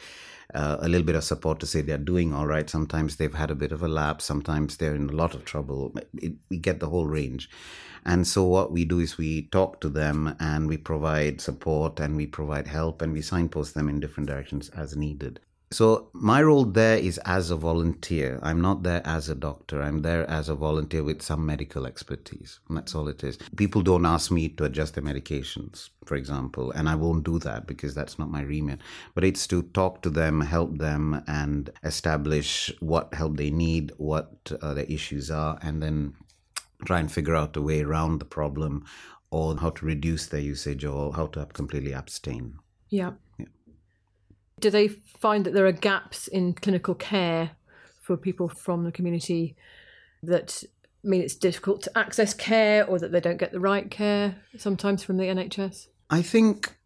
uh, 0.55 0.79
a 0.81 0.89
little 0.89 1.05
bit 1.05 1.17
of 1.17 1.25
support 1.25 1.61
to 1.61 1.67
say 1.67 1.81
they're 1.81 1.99
doing 1.99 2.33
all 2.33 2.47
right. 2.47 2.71
Sometimes 2.71 3.17
they've 3.17 3.35
had 3.35 3.51
a 3.51 3.55
bit 3.55 3.73
of 3.73 3.83
a 3.83 3.89
lapse. 3.89 4.25
Sometimes 4.25 4.77
they're 4.77 4.95
in 4.95 5.11
a 5.11 5.13
lot 5.13 5.35
of 5.35 5.45
trouble. 5.45 5.95
It, 6.15 6.35
we 6.49 6.57
get 6.57 6.81
the 6.81 6.89
whole 6.89 7.07
range. 7.07 7.51
And 8.05 8.27
so 8.27 8.45
what 8.45 8.71
we 8.71 8.85
do 8.85 9.01
is 9.01 9.19
we 9.19 9.49
talk 9.49 9.81
to 9.81 9.89
them 9.89 10.37
and 10.39 10.69
we 10.69 10.77
provide 10.77 11.41
support 11.41 11.99
and 11.99 12.17
we 12.17 12.27
provide 12.27 12.69
help 12.69 13.03
and 13.03 13.13
we 13.13 13.21
signpost 13.21 13.75
them 13.75 13.89
in 13.89 13.99
different 13.99 14.29
directions 14.29 14.69
as 14.71 14.97
needed. 14.97 15.41
So 15.77 16.09
my 16.15 16.43
role 16.43 16.65
there 16.65 16.97
is 16.97 17.19
as 17.27 17.51
a 17.51 17.57
volunteer. 17.57 18.41
I'm 18.43 18.63
not 18.63 18.83
there 18.83 19.03
as 19.05 19.29
a 19.29 19.35
doctor. 19.35 19.83
I'm 19.83 20.01
there 20.01 20.25
as 20.31 20.49
a 20.49 20.55
volunteer 20.55 21.05
with 21.05 21.21
some 21.21 21.45
medical 21.45 21.87
expertise. 21.87 22.61
And 22.67 22.79
that's 22.79 22.95
all 22.95 23.09
it 23.09 23.23
is. 23.23 23.37
People 23.57 23.83
don't 23.83 24.07
ask 24.07 24.31
me 24.31 24.49
to 24.49 24.65
adjust 24.65 24.95
their 24.95 25.05
medications, 25.05 25.91
for 26.07 26.15
example, 26.15 26.71
and 26.71 26.89
I 26.89 26.95
won't 26.95 27.25
do 27.25 27.39
that 27.41 27.67
because 27.67 27.95
that's 27.95 28.19
not 28.19 28.31
my 28.31 28.41
remit. 28.41 28.81
But 29.15 29.25
it's 29.25 29.47
to 29.49 29.65
talk 29.65 30.01
to 30.01 30.09
them, 30.09 30.41
help 30.41 30.79
them, 30.79 31.23
and 31.27 31.69
establish 31.85 32.73
what 32.81 33.13
help 33.13 33.37
they 33.37 33.51
need, 33.51 33.93
what 33.99 34.51
uh, 34.63 34.73
their 34.73 34.85
issues 34.85 35.31
are, 35.31 35.59
and 35.61 35.83
then 35.83 36.15
try 36.87 37.01
and 37.01 37.13
figure 37.13 37.37
out 37.37 37.55
a 37.55 37.61
way 37.61 37.83
around 37.83 38.19
the 38.19 38.25
problem 38.25 38.87
or 39.31 39.55
how 39.59 39.69
to 39.69 39.85
reduce 39.85 40.25
their 40.29 40.41
usage 40.41 40.87
or 40.87 41.13
how 41.13 41.27
to 41.27 41.45
completely 41.53 41.93
abstain. 41.93 42.61
Yeah. 42.89 43.13
yeah. 43.39 43.47
Do 44.61 44.71
they 44.71 44.89
find 44.89 45.45
that 45.45 45.53
there 45.53 45.67
are 45.67 45.73
gaps 45.73 46.29
in 46.29 46.55
clinical 46.55 46.95
care 46.95 47.51
for 48.01 48.17
people 48.17 48.49
from 48.49 48.85
the 48.85 48.93
community 48.93 49.57
that 50.23 50.63
mean 51.03 51.21
it's 51.21 51.35
difficult 51.35 51.83
to 51.83 51.99
access 51.99 52.33
care 52.35 52.87
or 52.87 52.99
that 52.99 53.13
they 53.13 53.21
don't 53.21 53.37
get 53.37 53.53
the 53.53 53.61
right 53.61 53.91
care 53.91 54.37
sometimes 54.57 55.03
from 55.03 55.19
the 55.19 55.25
NHS? 55.25 55.89
I 56.11 56.23
think 56.23 56.77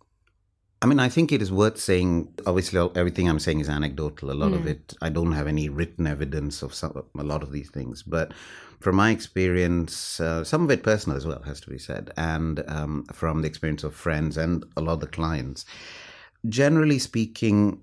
I 0.82 0.86
mean, 0.86 0.98
I 0.98 1.10
think 1.10 1.30
it 1.30 1.42
is 1.42 1.52
worth 1.52 1.78
saying. 1.78 2.32
Obviously, 2.46 2.80
everything 2.94 3.28
I'm 3.28 3.38
saying 3.38 3.60
is 3.60 3.68
anecdotal. 3.68 4.30
A 4.30 4.32
lot 4.32 4.52
mm. 4.52 4.54
of 4.54 4.66
it, 4.66 4.94
I 5.02 5.10
don't 5.10 5.32
have 5.32 5.46
any 5.46 5.68
written 5.68 6.06
evidence 6.06 6.62
of 6.62 6.72
some, 6.72 7.04
a 7.18 7.22
lot 7.22 7.42
of 7.42 7.52
these 7.52 7.68
things. 7.68 8.02
But 8.02 8.32
from 8.80 8.96
my 8.96 9.10
experience, 9.10 10.20
uh, 10.20 10.42
some 10.42 10.64
of 10.64 10.70
it 10.70 10.82
personal 10.82 11.18
as 11.18 11.26
well 11.26 11.42
has 11.42 11.60
to 11.60 11.70
be 11.70 11.78
said, 11.78 12.12
and 12.16 12.64
um, 12.66 13.04
from 13.12 13.42
the 13.42 13.48
experience 13.48 13.84
of 13.84 13.94
friends 13.94 14.38
and 14.38 14.64
a 14.78 14.80
lot 14.80 14.94
of 14.94 15.00
the 15.00 15.06
clients, 15.06 15.66
generally 16.48 16.98
speaking, 16.98 17.82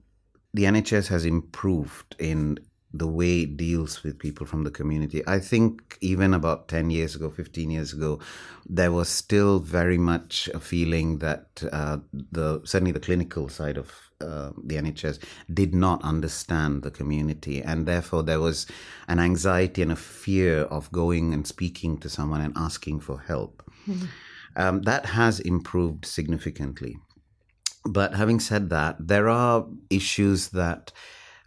the 0.53 0.63
NHS 0.63 1.07
has 1.07 1.25
improved 1.25 2.15
in 2.19 2.59
the 2.93 3.07
way 3.07 3.41
it 3.41 3.57
deals 3.57 4.03
with 4.03 4.17
people 4.17 4.45
from 4.45 4.63
the 4.63 4.71
community. 4.71 5.21
I 5.27 5.39
think 5.39 5.97
even 6.01 6.33
about 6.33 6.67
10 6.67 6.89
years 6.89 7.15
ago, 7.15 7.29
15 7.29 7.69
years 7.69 7.93
ago, 7.93 8.19
there 8.65 8.91
was 8.91 9.09
still 9.09 9.59
very 9.59 9.97
much 9.97 10.49
a 10.53 10.59
feeling 10.59 11.19
that 11.19 11.63
uh, 11.71 11.97
the 12.31 12.61
certainly 12.63 12.91
the 12.91 12.99
clinical 12.99 13.49
side 13.49 13.77
of 13.77 13.93
uh, 14.21 14.51
the 14.63 14.75
NHS 14.75 15.19
did 15.53 15.75
not 15.75 16.03
understand 16.03 16.81
the 16.81 16.91
community, 16.91 17.61
and 17.61 17.85
therefore 17.85 18.23
there 18.23 18.39
was 18.39 18.65
an 19.07 19.19
anxiety 19.19 19.81
and 19.81 19.91
a 19.91 19.95
fear 19.95 20.61
of 20.61 20.91
going 20.91 21.33
and 21.33 21.45
speaking 21.45 21.97
to 21.99 22.09
someone 22.09 22.41
and 22.41 22.53
asking 22.57 23.01
for 23.01 23.19
help. 23.19 23.63
Mm-hmm. 23.87 24.05
Um, 24.55 24.81
that 24.83 25.05
has 25.05 25.39
improved 25.39 26.05
significantly. 26.05 26.97
But 27.87 28.13
having 28.13 28.39
said 28.39 28.69
that, 28.69 28.95
there 28.99 29.29
are 29.29 29.65
issues 29.89 30.49
that 30.49 30.91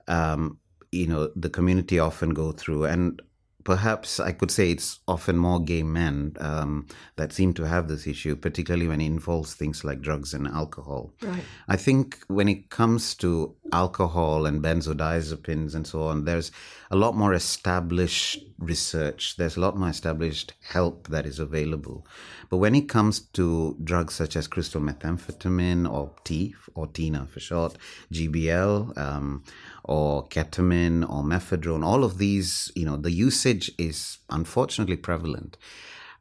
um, 0.09 0.59
you 0.91 1.07
know 1.07 1.31
the 1.37 1.51
community 1.51 1.99
often 1.99 2.31
go 2.31 2.53
through, 2.53 2.85
and 2.85 3.21
perhaps 3.65 4.19
I 4.19 4.33
could 4.33 4.51
say 4.51 4.71
it's 4.71 5.01
often 5.07 5.37
more 5.37 5.61
gay 5.61 5.83
men 5.83 6.35
um, 6.41 6.87
that 7.17 7.33
seem 7.33 7.55
to 7.55 7.65
have 7.65 7.89
this 7.89 8.07
issue, 8.07 8.37
particularly 8.37 8.89
when 8.89 9.01
it 9.01 9.07
involves 9.07 9.55
things 9.55 9.85
like 9.85 10.01
drugs 10.01 10.35
and 10.35 10.49
alcohol. 10.49 11.13
Right. 11.23 11.45
I 11.69 11.77
think 11.77 12.21
when 12.29 12.49
it 12.49 12.71
comes 12.71 13.15
to 13.17 13.55
alcohol 13.73 14.47
and 14.47 14.63
benzodiazepines 14.63 15.75
and 15.75 15.87
so 15.87 16.03
on, 16.03 16.25
there's 16.25 16.51
a 16.91 16.97
lot 16.97 17.17
more 17.17 17.35
established 17.35 18.45
research. 18.59 19.37
There's 19.37 19.57
a 19.57 19.61
lot 19.61 19.77
more 19.77 19.89
established 19.89 20.55
help 20.63 21.09
that 21.09 21.27
is 21.27 21.39
available. 21.39 22.07
But 22.49 22.59
when 22.59 22.75
it 22.75 22.89
comes 22.89 23.21
to 23.21 23.77
drugs 23.83 24.15
such 24.15 24.37
as 24.37 24.47
crystal 24.47 24.81
methamphetamine 24.81 25.91
or 25.91 26.13
T 26.25 26.55
or 26.75 26.87
TINA 26.89 27.27
for 27.29 27.41
short, 27.41 27.77
GBL, 28.13 28.99
um, 28.99 29.45
or 29.85 30.27
ketamine 30.29 31.03
or 31.09 31.23
mephedrone, 31.23 31.85
all 31.85 32.05
of 32.05 32.19
these, 32.19 32.71
you 32.75 32.85
know, 32.85 32.97
the 32.97 33.13
usage 33.13 33.71
is 33.79 34.19
unfortunately 34.31 34.97
prevalent. 34.97 35.57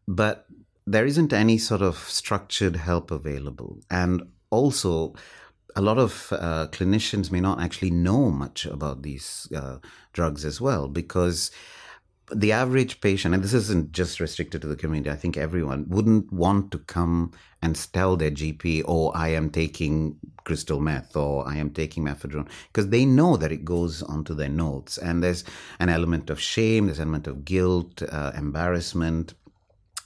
But 0.07 0.45
there 0.85 1.05
isn't 1.05 1.33
any 1.33 1.57
sort 1.57 1.81
of 1.81 1.97
structured 1.97 2.75
help 2.75 3.11
available. 3.11 3.79
And 3.91 4.23
also, 4.49 5.13
a 5.75 5.81
lot 5.81 5.97
of 5.97 6.33
uh, 6.33 6.67
clinicians 6.71 7.31
may 7.31 7.39
not 7.39 7.61
actually 7.61 7.91
know 7.91 8.29
much 8.29 8.65
about 8.65 9.03
these 9.03 9.47
uh, 9.55 9.77
drugs 10.13 10.45
as 10.45 10.59
well 10.59 10.87
because 10.87 11.51
the 12.31 12.51
average 12.51 13.01
patient, 13.01 13.33
and 13.33 13.43
this 13.43 13.53
isn't 13.53 13.91
just 13.91 14.19
restricted 14.19 14.61
to 14.61 14.67
the 14.67 14.75
community, 14.75 15.09
I 15.09 15.15
think 15.15 15.37
everyone 15.37 15.85
wouldn't 15.89 16.31
want 16.31 16.71
to 16.71 16.79
come 16.79 17.31
and 17.61 17.75
tell 17.91 18.15
their 18.15 18.31
GP, 18.31 18.83
oh, 18.87 19.09
I 19.09 19.29
am 19.29 19.49
taking 19.49 20.17
crystal 20.43 20.79
meth 20.79 21.15
or 21.15 21.47
I 21.47 21.57
am 21.57 21.71
taking 21.71 22.05
mephedrone, 22.05 22.47
because 22.71 22.89
they 22.89 23.05
know 23.05 23.37
that 23.37 23.51
it 23.51 23.65
goes 23.65 24.03
onto 24.03 24.33
their 24.33 24.49
notes. 24.49 24.97
And 24.97 25.23
there's 25.23 25.43
an 25.79 25.89
element 25.89 26.29
of 26.29 26.39
shame, 26.39 26.85
there's 26.85 26.99
an 26.99 27.07
element 27.07 27.27
of 27.27 27.45
guilt, 27.45 28.01
uh, 28.03 28.31
embarrassment, 28.35 29.33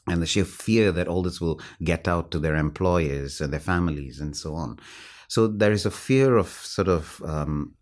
and 0.07 0.21
the 0.21 0.25
sheer 0.25 0.45
fear 0.45 0.91
that 0.91 1.07
all 1.07 1.23
this 1.23 1.39
will 1.39 1.61
get 1.83 2.07
out 2.07 2.31
to 2.31 2.39
their 2.39 2.55
employers 2.55 3.39
and 3.39 3.53
their 3.53 3.59
families 3.59 4.19
and 4.19 4.35
so 4.35 4.53
on. 4.53 4.79
So 5.33 5.47
there 5.47 5.71
is 5.71 5.87
a 5.87 5.91
fear 5.91 6.37
of 6.37 6.47
sort 6.47 6.87
of 6.87 7.19
um, 7.25 7.73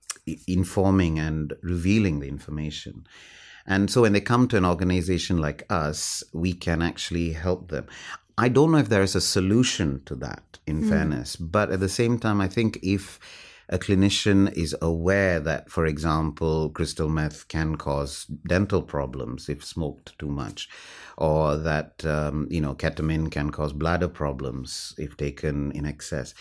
informing 0.48 1.20
and 1.20 1.54
revealing 1.62 2.22
the 2.22 2.30
information. 2.30 3.06
And 3.68 3.92
so 3.92 4.04
when 4.04 4.14
they 4.14 4.22
come 4.22 4.48
to 4.48 4.58
an 4.58 4.66
organization 4.66 5.38
like 5.40 5.66
us, 5.70 6.24
we 6.34 6.54
can 6.54 6.82
actually 6.82 7.34
help 7.34 7.70
them. 7.70 7.88
I 8.38 8.48
don't 8.48 8.72
know 8.72 8.78
if 8.78 8.88
there 8.88 9.04
is 9.04 9.16
a 9.16 9.22
solution 9.22 10.02
to 10.06 10.16
that, 10.16 10.60
in 10.66 10.84
mm. 10.84 10.90
fairness, 10.90 11.36
but 11.36 11.72
at 11.72 11.82
the 11.82 11.90
same 11.90 12.18
time, 12.20 12.40
I 12.40 12.48
think 12.48 12.80
if 12.82 13.20
a 13.68 13.78
clinician 13.78 14.52
is 14.54 14.76
aware 14.82 15.40
that, 15.42 15.70
for 15.70 15.86
example, 15.86 16.70
crystal 16.70 17.10
meth 17.10 17.50
can 17.50 17.76
cause 17.76 18.26
dental 18.48 18.82
problems 18.82 19.50
if 19.50 19.64
smoked 19.64 20.18
too 20.20 20.30
much, 20.30 20.70
or 21.18 21.58
that 21.58 22.04
um, 22.06 22.48
you 22.50 22.62
know 22.62 22.76
ketamine 22.76 23.32
can 23.32 23.50
cause 23.50 23.74
bladder 23.74 24.10
problems 24.10 24.94
if 24.98 25.16
taken 25.16 25.72
in 25.72 25.86
excess, 25.86 26.34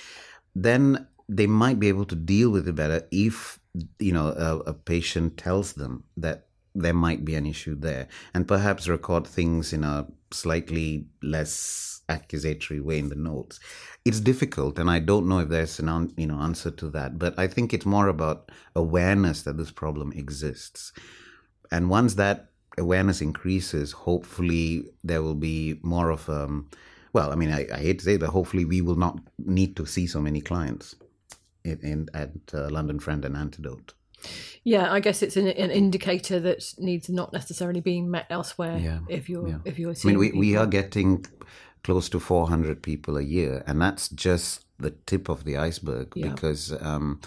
then 0.54 1.07
they 1.28 1.47
might 1.47 1.78
be 1.78 1.88
able 1.88 2.04
to 2.07 2.16
deal 2.16 2.50
with 2.50 2.66
it 2.66 2.75
better 2.75 3.07
if 3.11 3.61
you 3.99 4.12
know 4.12 4.28
a, 4.28 4.71
a 4.71 4.75
patient 4.75 5.37
tells 5.37 5.75
them 5.75 6.04
that 6.16 6.47
there 6.75 6.95
might 6.95 7.25
be 7.25 7.35
an 7.35 7.47
issue 7.47 7.75
there. 7.75 8.09
And 8.35 8.47
perhaps 8.47 8.88
record 8.88 9.26
things 9.26 9.73
in 9.73 9.85
a 9.85 10.07
slightly 10.30 11.07
less 11.23 12.02
accusatory 12.09 12.80
way 12.80 12.99
in 12.99 13.09
the 13.09 13.16
notes. 13.16 13.61
It's 14.04 14.21
difficult 14.21 14.78
and 14.78 14.90
i 14.90 14.99
don't 14.99 15.28
know 15.28 15.40
if 15.40 15.49
there's 15.49 15.78
an 15.78 16.12
you 16.16 16.26
know 16.26 16.40
answer 16.40 16.71
to 16.71 16.88
that 16.90 17.19
but 17.19 17.38
i 17.38 17.47
think 17.47 17.73
it's 17.73 17.87
more 17.87 18.09
about 18.09 18.50
awareness 18.75 19.42
that 19.42 19.57
this 19.57 19.71
problem 19.71 20.12
exists. 20.12 20.92
And 21.71 21.88
once 21.88 22.14
that 22.14 22.50
awareness 22.78 23.21
increases 23.21 23.92
hopefully 23.92 24.87
there 25.04 25.23
will 25.23 25.35
be 25.35 25.78
more 25.83 26.11
of 26.11 26.28
um 26.28 26.69
well 27.12 27.33
i 27.33 27.35
mean 27.35 27.52
I, 27.52 27.67
I 27.73 27.79
hate 27.79 27.99
to 28.00 28.05
say 28.05 28.17
that 28.17 28.29
hopefully 28.29 28.64
we 28.64 28.81
will 28.81 28.97
not 28.97 29.19
need 29.38 29.76
to 29.76 29.87
see 29.87 30.07
so 30.07 30.21
many 30.21 30.40
clients 30.40 30.97
in, 31.64 31.79
in 31.81 32.09
at 32.14 32.31
uh, 32.55 32.69
London 32.71 32.99
Friend 32.99 33.25
and 33.25 33.37
Antidote. 33.37 33.95
Yeah, 34.64 34.93
I 34.93 35.00
guess 35.00 35.23
it's 35.23 35.37
an, 35.37 35.49
an 35.49 35.71
indicator 35.71 36.38
that 36.40 36.75
needs 36.79 37.09
not 37.09 37.33
necessarily 37.33 37.81
being 37.81 38.11
met 38.11 38.26
elsewhere. 38.29 38.76
Yeah, 38.76 39.00
if 39.09 39.29
you're 39.29 39.49
yeah. 39.49 39.59
if 39.64 39.79
you're 39.79 39.93
I 39.93 40.07
mean, 40.07 40.19
we, 40.19 40.33
we 40.33 40.57
are 40.57 40.67
getting 40.67 41.25
close 41.83 42.11
to 42.11 42.21
400 42.21 42.83
people 42.83 43.17
a 43.17 43.23
year, 43.23 43.64
and 43.67 43.81
that's 43.81 44.09
just 44.11 44.64
the 44.79 44.90
tip 44.90 45.31
of 45.31 45.45
the 45.45 45.57
iceberg 45.57 46.12
Yeah. 46.14 46.29
because, 46.29 46.73
um, 46.83 47.21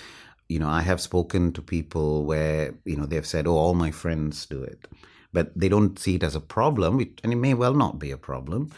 you 0.47 0.59
know, 0.59 0.67
I 0.67 0.81
have 0.81 1.01
spoken 1.01 1.51
to 1.53 1.61
people 1.61 2.25
where, 2.25 2.75
you 2.85 2.95
know, 2.95 3.07
they've 3.07 3.25
said, 3.25 3.47
oh, 3.47 3.55
all 3.55 3.73
my 3.73 3.89
friends 3.89 4.45
do 4.45 4.61
it. 4.61 4.87
But 5.31 5.57
they 5.57 5.69
don't 5.69 5.97
see 5.97 6.15
it 6.15 6.23
as 6.23 6.35
a 6.35 6.39
problem, 6.39 6.99
and 7.23 7.33
it 7.33 7.37
may 7.37 7.55
well 7.55 7.73
not 7.73 7.97
be 7.97 8.11
a 8.11 8.17
problem. 8.17 8.69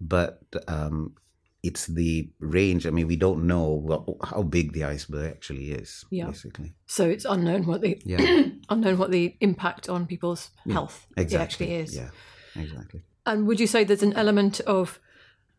But 0.00 0.40
um, 0.68 1.14
it's 1.62 1.86
the 1.86 2.30
range. 2.40 2.86
I 2.86 2.90
mean, 2.90 3.06
we 3.06 3.16
don't 3.16 3.46
know 3.46 3.68
what, 3.68 4.04
how 4.24 4.42
big 4.42 4.72
the 4.72 4.84
iceberg 4.84 5.30
actually 5.30 5.72
is, 5.72 6.04
Yeah. 6.10 6.26
basically. 6.26 6.74
so 6.86 7.08
it's 7.08 7.24
unknown 7.26 7.66
what 7.66 7.82
the 7.82 8.00
Yeah. 8.04 8.44
unknown 8.70 8.96
what 8.98 9.10
the 9.10 9.36
impact 9.40 9.88
on 9.88 10.06
people's 10.06 10.50
Yeah, 10.64 10.72
health 10.74 11.06
Exactly. 11.16 11.44
actually 11.44 11.74
is. 11.74 11.96
Yeah, 11.96 12.10
exactly. 12.56 13.02
And 13.26 13.46
would 13.46 13.60
you 13.60 13.66
say 13.66 13.84
there's 13.84 14.02
an 14.02 14.14
element 14.14 14.60
of 14.60 14.98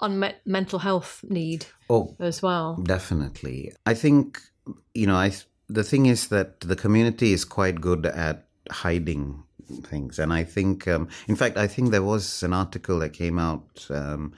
unmet 0.02 0.42
mental 0.46 0.80
health 0.80 1.24
need 1.30 1.68
Oh, 1.90 2.16
as 2.20 2.42
well? 2.42 2.78
Definitely. 2.82 3.72
I 3.86 3.94
think, 3.94 4.42
you 4.96 5.06
know, 5.08 5.16
I 5.16 5.34
the 5.70 5.84
thing 5.84 6.06
is 6.08 6.28
that 6.30 6.60
the 6.62 6.76
community 6.76 7.32
is 7.32 7.46
quite 7.46 7.80
good 7.80 8.06
at 8.06 8.48
hiding 8.72 9.44
things. 9.84 10.20
And 10.20 10.34
I 10.34 10.44
think, 10.44 10.88
um, 10.88 11.08
in 11.28 11.36
fact, 11.36 11.58
I 11.58 11.68
think 11.68 11.92
there 11.92 12.04
was 12.04 12.44
an 12.44 12.54
article 12.54 13.00
that 13.00 13.14
came 13.14 13.40
out, 13.40 13.88
um, 13.90 14.34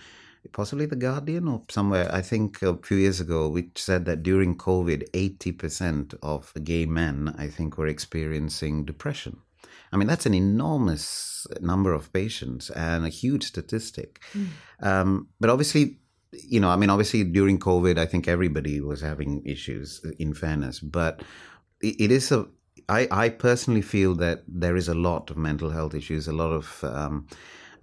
possibly 0.51 0.85
The 0.85 0.95
Guardian 0.95 1.47
or 1.47 1.63
somewhere, 1.69 2.09
I 2.13 2.21
think 2.21 2.61
a 2.61 2.77
few 2.77 2.97
years 2.97 3.19
ago, 3.19 3.49
which 3.49 3.81
said 3.81 4.05
that 4.05 4.23
during 4.23 4.57
COVID, 4.57 5.09
80% 5.11 6.15
of 6.21 6.53
gay 6.63 6.85
men, 6.85 7.33
I 7.37 7.47
think, 7.47 7.77
were 7.77 7.87
experiencing 7.87 8.85
depression. 8.85 9.37
I 9.91 9.97
mean, 9.97 10.07
that's 10.07 10.25
an 10.25 10.33
enormous 10.33 11.47
number 11.61 11.93
of 11.93 12.11
patients 12.11 12.69
and 12.71 13.05
a 13.05 13.09
huge 13.09 13.43
statistic. 13.43 14.19
Um, 14.81 15.29
but 15.39 15.49
obviously, 15.49 15.99
you 16.31 16.59
know, 16.59 16.69
I 16.69 16.75
mean, 16.75 16.89
obviously 16.89 17.23
during 17.23 17.59
COVID, 17.59 17.99
I 17.99 18.07
think 18.07 18.27
everybody 18.27 18.81
was 18.81 19.01
having 19.01 19.43
issues, 19.45 20.03
in 20.17 20.33
fairness, 20.33 20.79
but 20.79 21.21
it 21.81 22.11
is 22.11 22.31
a, 22.31 22.47
I, 22.89 23.07
I 23.11 23.29
personally 23.29 23.81
feel 23.81 24.15
that 24.15 24.43
there 24.47 24.75
is 24.75 24.87
a 24.87 24.93
lot 24.93 25.29
of 25.29 25.37
mental 25.37 25.69
health 25.69 25.93
issues, 25.93 26.27
a 26.27 26.33
lot 26.33 26.51
of 26.51 26.83
um, 26.83 27.27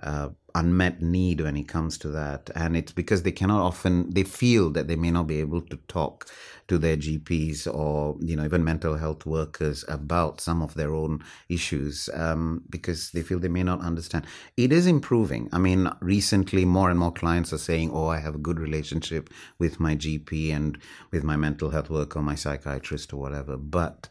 uh, 0.02 0.28
unmet 0.54 1.00
need 1.00 1.40
when 1.40 1.56
it 1.56 1.68
comes 1.68 1.96
to 1.98 2.08
that. 2.08 2.50
And 2.54 2.76
it's 2.76 2.92
because 2.92 3.22
they 3.22 3.32
cannot 3.32 3.60
often, 3.62 4.10
they 4.10 4.24
feel 4.24 4.70
that 4.70 4.88
they 4.88 4.96
may 4.96 5.10
not 5.10 5.26
be 5.26 5.40
able 5.40 5.62
to 5.62 5.76
talk 5.88 6.26
to 6.68 6.78
their 6.78 6.96
GPs 6.96 7.66
or, 7.66 8.16
you 8.20 8.36
know, 8.36 8.44
even 8.44 8.64
mental 8.64 8.96
health 8.96 9.26
workers 9.26 9.84
about 9.88 10.40
some 10.40 10.62
of 10.62 10.74
their 10.74 10.94
own 10.94 11.22
issues 11.48 12.08
um, 12.14 12.62
because 12.70 13.10
they 13.10 13.22
feel 13.22 13.38
they 13.38 13.48
may 13.48 13.62
not 13.62 13.80
understand. 13.80 14.26
It 14.56 14.72
is 14.72 14.86
improving. 14.86 15.48
I 15.52 15.58
mean, 15.58 15.90
recently 16.00 16.64
more 16.64 16.90
and 16.90 16.98
more 16.98 17.12
clients 17.12 17.52
are 17.52 17.58
saying, 17.58 17.90
oh, 17.92 18.08
I 18.08 18.18
have 18.18 18.34
a 18.34 18.38
good 18.38 18.60
relationship 18.60 19.30
with 19.58 19.80
my 19.80 19.96
GP 19.96 20.54
and 20.54 20.78
with 21.10 21.24
my 21.24 21.36
mental 21.36 21.70
health 21.70 21.90
worker, 21.90 22.20
my 22.20 22.34
psychiatrist 22.34 23.12
or 23.12 23.16
whatever. 23.16 23.56
But 23.56 24.08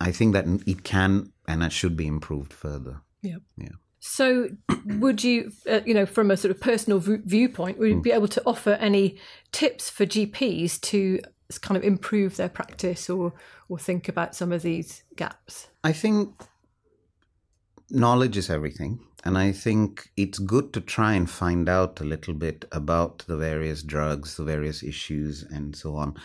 I 0.00 0.12
think 0.12 0.34
that 0.34 0.46
it 0.66 0.84
can 0.84 1.32
and 1.46 1.62
that 1.62 1.72
should 1.72 1.96
be 1.96 2.06
improved 2.06 2.52
further. 2.52 3.00
Yeah. 3.22 3.38
Yeah. 3.56 3.70
So, 4.00 4.48
would 4.84 5.24
you, 5.24 5.50
uh, 5.68 5.80
you 5.84 5.92
know, 5.92 6.06
from 6.06 6.30
a 6.30 6.36
sort 6.36 6.52
of 6.52 6.60
personal 6.60 7.00
v- 7.00 7.18
viewpoint, 7.24 7.78
would 7.78 7.90
you 7.90 8.00
be 8.00 8.12
able 8.12 8.28
to 8.28 8.42
offer 8.46 8.70
any 8.74 9.18
tips 9.50 9.90
for 9.90 10.06
GPs 10.06 10.80
to 10.82 11.20
kind 11.60 11.76
of 11.76 11.82
improve 11.82 12.36
their 12.36 12.48
practice 12.48 13.10
or 13.10 13.32
or 13.68 13.78
think 13.78 14.08
about 14.08 14.36
some 14.36 14.52
of 14.52 14.62
these 14.62 15.02
gaps? 15.16 15.68
I 15.82 15.92
think 15.92 16.32
knowledge 17.90 18.36
is 18.36 18.50
everything. 18.50 19.00
And 19.24 19.36
I 19.36 19.50
think 19.50 20.10
it's 20.16 20.38
good 20.38 20.72
to 20.74 20.80
try 20.80 21.14
and 21.14 21.28
find 21.28 21.68
out 21.68 22.00
a 22.00 22.04
little 22.04 22.34
bit 22.34 22.64
about 22.70 23.24
the 23.26 23.36
various 23.36 23.82
drugs, 23.82 24.36
the 24.36 24.44
various 24.44 24.82
issues, 24.82 25.42
and 25.42 25.74
so 25.74 25.96
on. 25.96 26.16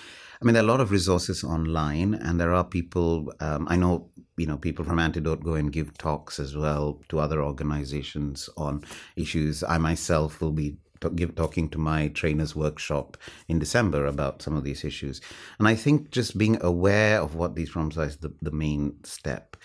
I 0.42 0.46
mean, 0.46 0.54
there 0.54 0.62
are 0.62 0.66
a 0.66 0.70
lot 0.70 0.80
of 0.80 0.92
resources 0.92 1.44
online, 1.44 2.14
and 2.14 2.40
there 2.40 2.54
are 2.54 2.64
people, 2.64 3.34
um, 3.40 3.68
I 3.70 3.78
know, 3.78 4.10
you 4.38 4.46
know, 4.46 4.58
people 4.58 4.86
from 4.86 5.00
Antidote 5.00 5.44
go 5.44 5.56
and 5.56 5.72
give 5.72 5.98
talks 5.98 6.40
as 6.40 6.56
well 6.56 7.02
to 7.10 7.20
other 7.20 7.42
organizations 7.42 8.48
on 8.58 8.84
issues. 9.16 9.64
I 9.64 9.80
myself 9.80 10.40
will 10.40 10.52
be 10.52 10.78
give, 11.16 11.36
talking 11.36 11.70
to 11.70 11.78
my 11.78 12.10
trainers 12.10 12.56
workshop 12.56 13.18
in 13.48 13.58
December 13.58 14.06
about 14.06 14.42
some 14.42 14.56
of 14.56 14.64
these 14.64 14.84
issues. 14.84 15.20
And 15.60 15.68
I 15.68 15.76
think 15.76 16.12
just 16.12 16.38
being 16.38 16.62
aware 16.62 17.20
of 17.22 17.36
what 17.36 17.56
these 17.56 17.72
problems 17.72 17.98
are 17.98 18.06
is 18.06 18.18
the, 18.18 18.34
the 18.42 18.52
main 18.52 19.04
step. 19.04 19.58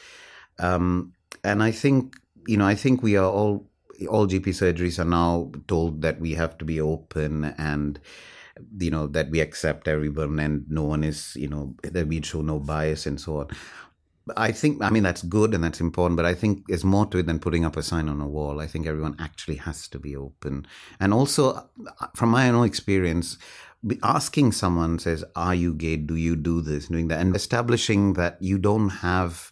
Um, 0.59 1.13
and 1.45 1.63
I 1.63 1.71
think, 1.71 2.15
you 2.47 2.57
know, 2.57 2.67
I 2.67 2.75
think 2.75 3.03
we 3.03 3.17
are 3.17 3.31
all, 3.31 3.69
all 4.09 4.27
GP 4.27 4.49
surgeries 4.49 4.99
are 4.99 5.05
now 5.05 5.51
told 5.67 6.03
that 6.03 6.21
we 6.21 6.35
have 6.35 6.59
to 6.59 6.65
be 6.65 6.81
open 6.81 7.45
and, 7.59 7.99
you 8.79 8.91
know, 8.91 9.07
that 9.09 9.31
we 9.31 9.41
accept 9.41 9.89
everyone 9.89 10.39
and 10.39 10.65
no 10.69 10.85
one 10.85 11.05
is, 11.05 11.35
you 11.37 11.49
know, 11.49 11.75
that 11.83 12.07
we 12.07 12.23
show 12.23 12.43
no 12.43 12.59
bias 12.59 13.07
and 13.07 13.21
so 13.21 13.41
on. 13.41 13.49
I 14.37 14.53
think, 14.53 14.83
I 14.83 14.91
mean, 14.91 15.03
that's 15.03 15.23
good 15.23 15.55
and 15.55 15.65
that's 15.65 15.81
important, 15.81 16.17
but 16.17 16.27
I 16.27 16.35
think 16.35 16.65
there's 16.69 16.85
more 16.85 17.07
to 17.07 17.19
it 17.19 17.27
than 17.27 17.39
putting 17.39 17.65
up 17.65 17.77
a 17.77 17.83
sign 17.83 18.09
on 18.09 18.21
a 18.21 18.29
wall. 18.29 18.61
I 18.61 18.67
think 18.67 18.87
everyone 18.87 19.17
actually 19.19 19.57
has 19.57 19.89
to 19.89 19.99
be 19.99 20.15
open. 20.17 20.67
And 21.01 21.15
also, 21.15 21.69
from 22.15 22.31
my 22.31 22.51
own 22.51 22.67
experience, 22.67 23.39
asking 24.03 24.53
someone 24.53 24.99
says, 24.99 25.25
Are 25.37 25.55
you 25.55 25.75
gay? 25.75 25.97
Do 25.97 26.17
you 26.17 26.37
do 26.37 26.61
this? 26.61 26.89
Doing 26.89 27.09
that, 27.09 27.21
and 27.21 27.35
establishing 27.35 28.15
that 28.15 28.37
you 28.41 28.59
don't 28.59 28.91
have 28.91 29.51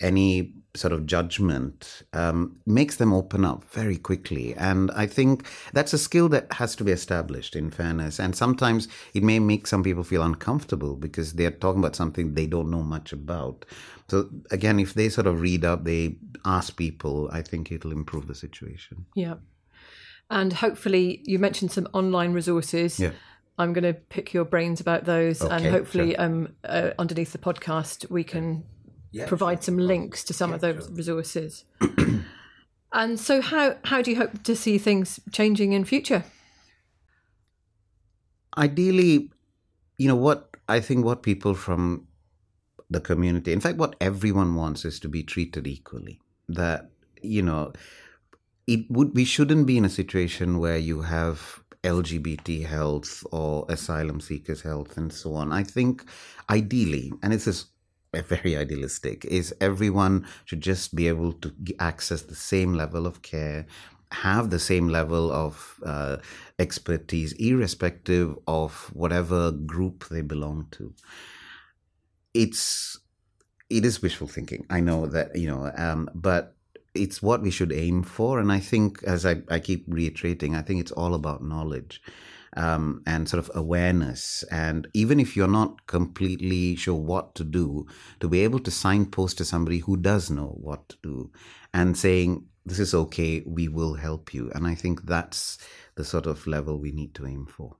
any 0.00 0.54
sort 0.74 0.92
of 0.92 1.06
judgment 1.06 2.02
um, 2.14 2.56
makes 2.64 2.96
them 2.96 3.12
open 3.12 3.44
up 3.44 3.62
very 3.64 3.98
quickly. 3.98 4.54
And 4.54 4.90
I 4.92 5.06
think 5.06 5.46
that's 5.72 5.92
a 5.92 5.98
skill 5.98 6.28
that 6.30 6.50
has 6.54 6.74
to 6.76 6.84
be 6.84 6.92
established 6.92 7.54
in 7.54 7.70
fairness. 7.70 8.18
And 8.18 8.34
sometimes 8.34 8.88
it 9.12 9.22
may 9.22 9.38
make 9.38 9.66
some 9.66 9.82
people 9.82 10.02
feel 10.02 10.22
uncomfortable 10.22 10.96
because 10.96 11.34
they're 11.34 11.50
talking 11.50 11.80
about 11.80 11.96
something 11.96 12.34
they 12.34 12.46
don't 12.46 12.70
know 12.70 12.82
much 12.82 13.12
about. 13.12 13.66
So 14.08 14.30
again, 14.50 14.80
if 14.80 14.94
they 14.94 15.08
sort 15.10 15.26
of 15.26 15.40
read 15.40 15.64
up, 15.64 15.84
they 15.84 16.16
ask 16.44 16.74
people, 16.76 17.28
I 17.32 17.42
think 17.42 17.70
it'll 17.70 17.92
improve 17.92 18.26
the 18.26 18.34
situation. 18.34 19.04
Yeah. 19.14 19.34
And 20.30 20.54
hopefully, 20.54 21.20
you 21.24 21.38
mentioned 21.38 21.72
some 21.72 21.88
online 21.92 22.32
resources. 22.32 22.98
Yeah. 22.98 23.10
I'm 23.58 23.74
going 23.74 23.84
to 23.84 23.92
pick 23.92 24.32
your 24.32 24.46
brains 24.46 24.80
about 24.80 25.04
those, 25.04 25.42
and 25.42 25.66
hopefully, 25.66 26.12
sure. 26.12 26.22
um, 26.22 26.54
uh, 26.64 26.92
underneath 26.98 27.32
the 27.32 27.38
podcast, 27.38 28.10
we 28.10 28.24
can 28.24 28.64
Yeah, 29.12 29.28
provide 29.28 29.62
some 29.62 29.76
links 29.78 30.24
to 30.24 30.32
some 30.34 30.50
Yeah, 30.50 30.56
of 30.56 30.60
those 30.60 30.86
sure. 30.86 30.94
resources. 30.94 31.64
and 32.92 33.20
so, 33.20 33.40
how 33.40 33.76
how 33.84 34.02
do 34.02 34.10
you 34.10 34.16
hope 34.16 34.42
to 34.42 34.56
see 34.56 34.78
things 34.78 35.20
changing 35.30 35.72
in 35.72 35.84
future? 35.84 36.24
ideally, 38.56 39.30
you 39.98 40.08
know, 40.08 40.16
what 40.16 40.56
I 40.68 40.80
think 40.80 41.04
what 41.04 41.22
people 41.22 41.54
from 41.54 42.06
the 42.90 43.00
community, 43.00 43.52
in 43.52 43.60
fact, 43.60 43.78
what 43.78 43.96
everyone 44.00 44.54
wants 44.54 44.84
is 44.84 45.00
to 45.00 45.08
be 45.08 45.22
treated 45.22 45.66
equally. 45.66 46.20
That, 46.48 46.90
you 47.22 47.42
know, 47.42 47.72
it 48.66 48.90
would, 48.90 49.14
we 49.14 49.24
shouldn't 49.24 49.66
be 49.66 49.78
in 49.78 49.84
a 49.84 49.90
situation 49.90 50.58
where 50.58 50.76
you 50.78 51.02
have 51.02 51.62
LGBT 51.84 52.64
health 52.66 53.24
or 53.32 53.66
asylum 53.68 54.20
seekers 54.20 54.62
health 54.62 54.96
and 54.96 55.12
so 55.12 55.34
on. 55.34 55.52
I 55.52 55.62
think 55.64 56.04
ideally, 56.50 57.12
and 57.22 57.32
it's 57.32 57.46
this 57.46 57.56
is 57.62 57.66
very 58.20 58.56
idealistic, 58.56 59.24
is 59.24 59.54
everyone 59.60 60.26
should 60.44 60.60
just 60.60 60.94
be 60.94 61.08
able 61.08 61.32
to 61.32 61.52
access 61.78 62.22
the 62.22 62.34
same 62.34 62.74
level 62.74 63.06
of 63.06 63.22
care, 63.22 63.66
have 64.10 64.50
the 64.50 64.58
same 64.58 64.88
level 64.88 65.32
of 65.32 65.80
uh, 65.86 66.18
expertise, 66.58 67.32
irrespective 67.34 68.36
of 68.46 68.90
whatever 68.92 69.50
group 69.50 70.08
they 70.10 70.20
belong 70.20 70.66
to. 70.72 70.92
It's 72.34 72.98
it 73.70 73.86
is 73.86 74.02
wishful 74.02 74.28
thinking. 74.28 74.66
I 74.68 74.80
know 74.80 75.06
that 75.06 75.34
you 75.34 75.48
know, 75.48 75.72
um, 75.76 76.10
but 76.14 76.54
it's 76.94 77.22
what 77.22 77.40
we 77.40 77.50
should 77.50 77.72
aim 77.72 78.02
for. 78.02 78.38
And 78.38 78.52
I 78.52 78.60
think, 78.60 79.02
as 79.04 79.24
I, 79.24 79.42
I 79.48 79.58
keep 79.58 79.84
reiterating, 79.88 80.54
I 80.54 80.60
think 80.60 80.80
it's 80.80 80.92
all 80.92 81.14
about 81.14 81.42
knowledge 81.42 82.02
um, 82.56 83.02
and 83.06 83.28
sort 83.28 83.38
of 83.44 83.50
awareness. 83.54 84.44
And 84.50 84.88
even 84.94 85.20
if 85.20 85.36
you're 85.36 85.48
not 85.48 85.86
completely 85.86 86.76
sure 86.76 86.94
what 86.94 87.34
to 87.36 87.44
do, 87.44 87.86
to 88.20 88.28
be 88.28 88.40
able 88.40 88.60
to 88.60 88.70
signpost 88.70 89.38
to 89.38 89.44
somebody 89.44 89.78
who 89.78 89.96
does 89.96 90.30
know 90.30 90.56
what 90.60 90.88
to 90.90 90.96
do 91.02 91.30
and 91.72 91.96
saying, 91.96 92.46
this 92.64 92.78
is 92.78 92.94
okay, 92.94 93.42
we 93.46 93.68
will 93.68 93.94
help 93.94 94.32
you. 94.32 94.50
And 94.54 94.66
I 94.66 94.74
think 94.74 95.06
that's 95.06 95.58
the 95.94 96.04
sort 96.04 96.26
of 96.26 96.46
level 96.46 96.78
we 96.78 96.92
need 96.92 97.14
to 97.14 97.26
aim 97.26 97.46
for. 97.46 97.76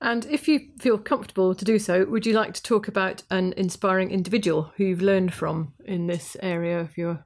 And 0.00 0.26
if 0.26 0.48
you 0.48 0.68
feel 0.80 0.98
comfortable 0.98 1.54
to 1.54 1.64
do 1.64 1.78
so, 1.78 2.04
would 2.06 2.26
you 2.26 2.32
like 2.32 2.54
to 2.54 2.62
talk 2.62 2.88
about 2.88 3.22
an 3.30 3.54
inspiring 3.56 4.10
individual 4.10 4.72
who 4.76 4.84
you've 4.84 5.00
learned 5.00 5.32
from 5.32 5.74
in 5.84 6.08
this 6.08 6.36
area 6.42 6.80
of 6.80 6.98
your 6.98 7.24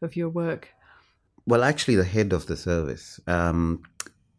of 0.00 0.14
your 0.14 0.28
work? 0.28 0.68
Well, 1.46 1.64
actually, 1.64 1.96
the 1.96 2.04
head 2.04 2.32
of 2.32 2.46
the 2.46 2.56
service. 2.56 3.18
Um, 3.26 3.82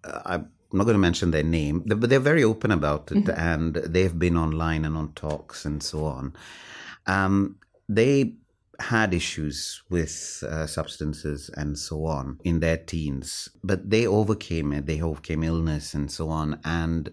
I, 0.05 0.43
I'm 0.73 0.79
not 0.79 0.85
going 0.85 0.95
to 0.95 0.99
mention 0.99 1.29
their 1.31 1.43
name, 1.43 1.83
but 1.85 2.09
they're 2.09 2.19
very 2.19 2.43
open 2.43 2.71
about 2.71 3.11
it, 3.11 3.25
Mm-hmm. 3.25 3.39
and 3.39 3.75
they've 3.75 4.17
been 4.17 4.35
online 4.35 4.85
and 4.85 4.97
on 4.97 5.13
talks 5.13 5.65
and 5.65 5.83
so 5.83 6.05
on. 6.05 6.33
Um, 7.05 7.57
they 7.87 8.33
had 8.79 9.13
issues 9.13 9.83
with 9.91 10.43
uh, 10.49 10.65
substances 10.65 11.49
and 11.55 11.77
so 11.77 12.05
on 12.05 12.39
in 12.43 12.59
their 12.59 12.77
teens, 12.77 13.49
but 13.63 13.87
they 13.87 14.07
overcame 14.07 14.73
it. 14.73 14.87
They 14.87 14.99
overcame 14.99 15.43
illness 15.43 15.93
and 15.93 16.11
so 16.11 16.29
on, 16.29 16.59
and 16.65 17.11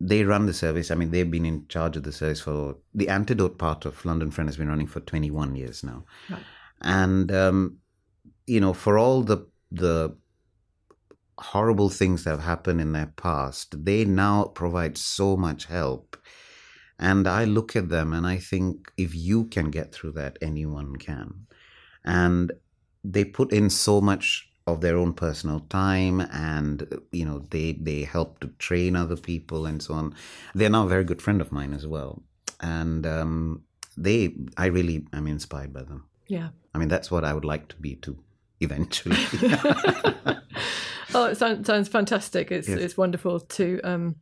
they 0.00 0.24
run 0.24 0.46
the 0.46 0.54
service. 0.54 0.90
I 0.90 0.94
mean, 0.94 1.10
they've 1.10 1.30
been 1.30 1.44
in 1.44 1.68
charge 1.68 1.98
of 1.98 2.02
the 2.04 2.12
service 2.12 2.40
for 2.40 2.76
the 2.94 3.10
antidote 3.10 3.58
part 3.58 3.84
of 3.84 4.02
London 4.06 4.30
Friend 4.30 4.48
has 4.48 4.56
been 4.56 4.68
running 4.68 4.86
for 4.86 5.00
21 5.00 5.54
years 5.54 5.84
now, 5.84 6.04
Right. 6.30 6.42
and 6.80 7.30
um, 7.30 7.76
you 8.46 8.60
know, 8.60 8.72
for 8.72 8.96
all 8.96 9.22
the 9.22 9.46
the 9.70 10.16
horrible 11.38 11.88
things 11.90 12.24
that 12.24 12.30
have 12.30 12.42
happened 12.44 12.80
in 12.80 12.92
their 12.92 13.12
past, 13.16 13.84
they 13.84 14.04
now 14.04 14.44
provide 14.44 14.96
so 14.98 15.36
much 15.36 15.66
help. 15.66 16.16
And 16.98 17.28
I 17.28 17.44
look 17.44 17.76
at 17.76 17.90
them 17.90 18.12
and 18.12 18.26
I 18.26 18.38
think 18.38 18.90
if 18.96 19.14
you 19.14 19.44
can 19.44 19.70
get 19.70 19.92
through 19.92 20.12
that, 20.12 20.38
anyone 20.40 20.96
can. 20.96 21.46
And 22.04 22.52
they 23.04 23.24
put 23.24 23.52
in 23.52 23.68
so 23.70 24.00
much 24.00 24.48
of 24.66 24.80
their 24.80 24.96
own 24.96 25.12
personal 25.12 25.60
time 25.60 26.20
and 26.20 27.00
you 27.12 27.24
know 27.24 27.38
they 27.50 27.72
they 27.74 28.02
help 28.02 28.40
to 28.40 28.48
train 28.58 28.96
other 28.96 29.16
people 29.16 29.64
and 29.64 29.80
so 29.80 29.94
on 29.94 30.12
they're 30.56 30.68
now 30.68 30.84
a 30.84 30.88
very 30.88 31.04
good 31.04 31.22
friend 31.22 31.40
of 31.40 31.52
mine 31.52 31.72
as 31.72 31.86
well 31.86 32.20
and 32.60 33.06
um, 33.06 33.62
they 33.96 34.34
i 34.56 34.66
really 34.66 35.06
am 35.12 35.28
inspired 35.28 35.72
by 35.72 35.84
them 35.84 36.04
Yeah. 36.26 36.48
i 36.74 36.78
mean 36.78 36.88
that's 36.88 37.12
what 37.12 37.22
i 37.24 37.32
would 37.32 37.44
like 37.44 37.68
to 37.68 37.76
be 37.76 37.94
too 37.94 38.18
eventually 38.58 39.14
oh, 41.14 41.26
it 41.26 41.36
sounds, 41.36 41.66
sounds 41.66 41.88
fantastic. 41.88 42.50
It's 42.50 42.68
Yes. 42.68 42.78
it's 42.78 42.96
wonderful 42.96 43.40
to 43.40 43.80
um 43.84 44.16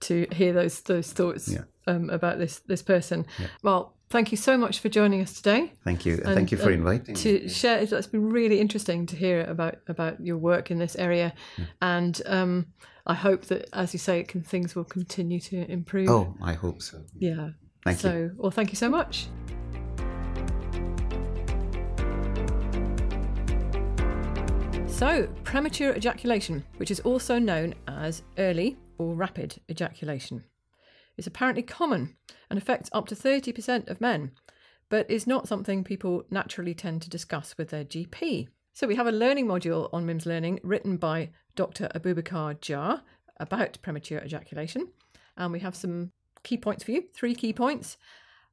to 0.00 0.26
hear 0.32 0.52
those 0.52 0.80
those 0.82 1.12
thoughts 1.12 1.48
Yeah. 1.48 1.64
um 1.86 2.10
about 2.10 2.38
this 2.38 2.60
this 2.60 2.82
person. 2.82 3.26
Yeah. 3.38 3.46
Well, 3.62 3.94
thank 4.10 4.30
you 4.30 4.36
so 4.36 4.56
much 4.58 4.80
for 4.80 4.88
joining 4.88 5.22
us 5.22 5.32
today. 5.34 5.72
thank 5.84 6.04
you 6.06 6.14
And- 6.24 6.34
thank 6.34 6.50
you 6.52 6.58
for 6.58 6.70
and 6.70 6.80
inviting 6.80 7.14
me 7.14 7.20
To 7.22 7.48
share, 7.48 7.78
it's 7.80 8.06
been 8.08 8.28
really 8.30 8.60
interesting 8.60 9.06
to 9.06 9.16
hear 9.16 9.42
about 9.44 9.76
about 9.88 10.20
your 10.26 10.38
work 10.38 10.70
in 10.70 10.78
this 10.78 10.96
area, 10.96 11.32
and 11.80 12.20
um, 12.26 12.66
I 13.06 13.14
hope 13.14 13.46
that, 13.46 13.68
as 13.72 13.92
you 13.92 13.98
say, 13.98 14.20
it 14.20 14.28
can, 14.28 14.42
things 14.42 14.74
will 14.76 14.84
continue 14.84 15.40
to 15.40 15.56
improve. 15.70 16.08
oh 16.10 16.34
i 16.42 16.52
hope 16.54 16.82
so 16.82 16.98
yeah. 17.18 17.50
Thank 17.84 17.98
so, 18.00 18.12
you. 18.12 18.30
well, 18.36 18.52
thank 18.52 18.70
you 18.70 18.76
so 18.76 18.88
much. 18.88 19.26
So, 24.92 25.26
premature 25.42 25.96
ejaculation, 25.96 26.64
which 26.76 26.92
is 26.92 27.00
also 27.00 27.38
known 27.40 27.74
as 27.88 28.22
early 28.38 28.76
or 28.98 29.14
rapid 29.14 29.60
ejaculation, 29.68 30.44
is 31.16 31.26
apparently 31.26 31.62
common 31.62 32.14
and 32.48 32.58
affects 32.58 32.88
up 32.92 33.08
to 33.08 33.16
30% 33.16 33.88
of 33.88 34.00
men, 34.00 34.30
but 34.90 35.10
is 35.10 35.26
not 35.26 35.48
something 35.48 35.82
people 35.82 36.24
naturally 36.30 36.72
tend 36.72 37.02
to 37.02 37.10
discuss 37.10 37.56
with 37.58 37.70
their 37.70 37.84
GP. 37.84 38.46
So, 38.74 38.86
we 38.86 38.94
have 38.94 39.08
a 39.08 39.12
learning 39.12 39.46
module 39.46 39.88
on 39.92 40.06
MIMS 40.06 40.24
Learning 40.24 40.60
written 40.62 40.98
by 40.98 41.30
Dr. 41.56 41.88
Abubakar 41.96 42.60
Jar 42.60 43.02
about 43.38 43.78
premature 43.82 44.20
ejaculation, 44.20 44.88
and 45.36 45.52
we 45.52 45.60
have 45.60 45.74
some 45.74 46.12
key 46.44 46.58
points 46.58 46.84
for 46.84 46.92
you 46.92 47.04
three 47.12 47.34
key 47.34 47.52
points 47.52 47.96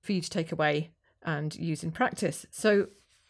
for 0.01 0.13
you 0.13 0.21
to 0.21 0.29
take 0.29 0.51
away 0.51 0.91
and 1.21 1.53
use 1.55 1.83
in 1.83 1.91
practice. 1.91 2.47
So, 2.49 2.87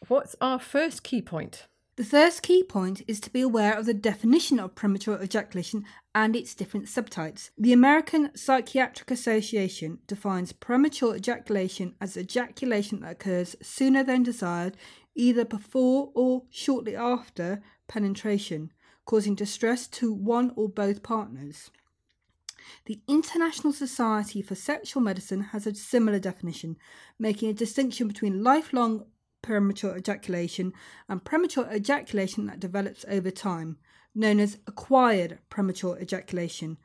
what's 0.07 0.37
our 0.39 0.59
first 0.59 1.03
key 1.03 1.21
point? 1.21 1.65
The 1.99 2.05
first 2.05 2.43
key 2.43 2.63
point 2.63 3.01
is 3.09 3.19
to 3.19 3.29
be 3.29 3.41
aware 3.41 3.77
of 3.77 3.85
the 3.85 3.93
definition 3.93 4.57
of 4.57 4.73
premature 4.73 5.21
ejaculation 5.21 5.83
and 6.15 6.33
its 6.33 6.55
different 6.55 6.85
subtypes. 6.85 7.49
The 7.57 7.73
American 7.73 8.31
Psychiatric 8.38 9.12
Association 9.12 9.99
defines 10.07 10.53
premature 10.53 11.17
ejaculation 11.17 11.95
as 11.99 12.15
ejaculation 12.15 13.01
that 13.01 13.12
occurs 13.12 13.57
sooner 13.62 14.01
than 14.01 14.23
desired, 14.23 14.77
either 15.13 15.43
before 15.43 16.12
or 16.15 16.43
shortly 16.49 16.95
after 16.95 17.62
penetration, 17.89 18.71
causing 19.03 19.35
distress 19.35 19.85
to 19.88 20.13
one 20.13 20.53
or 20.55 20.69
both 20.69 21.03
partners. 21.03 21.69
The 22.85 23.01
International 23.09 23.73
Society 23.73 24.41
for 24.41 24.55
Sexual 24.55 25.03
Medicine 25.03 25.41
has 25.51 25.67
a 25.67 25.75
similar 25.75 26.19
definition, 26.19 26.77
making 27.19 27.49
a 27.49 27.53
distinction 27.53 28.07
between 28.07 28.41
lifelong 28.41 29.03
premature 29.41 29.97
ejaculation 29.97 30.73
and 31.08 31.23
premature 31.23 31.67
ejaculation 31.73 32.45
that 32.47 32.60
develops 32.60 33.06
over 33.08 33.32
time, 33.32 33.78
known 34.13 34.39
as 34.39 34.58
acquired 34.67 35.39
premature 35.49 35.97
ejaculation. 35.99 36.78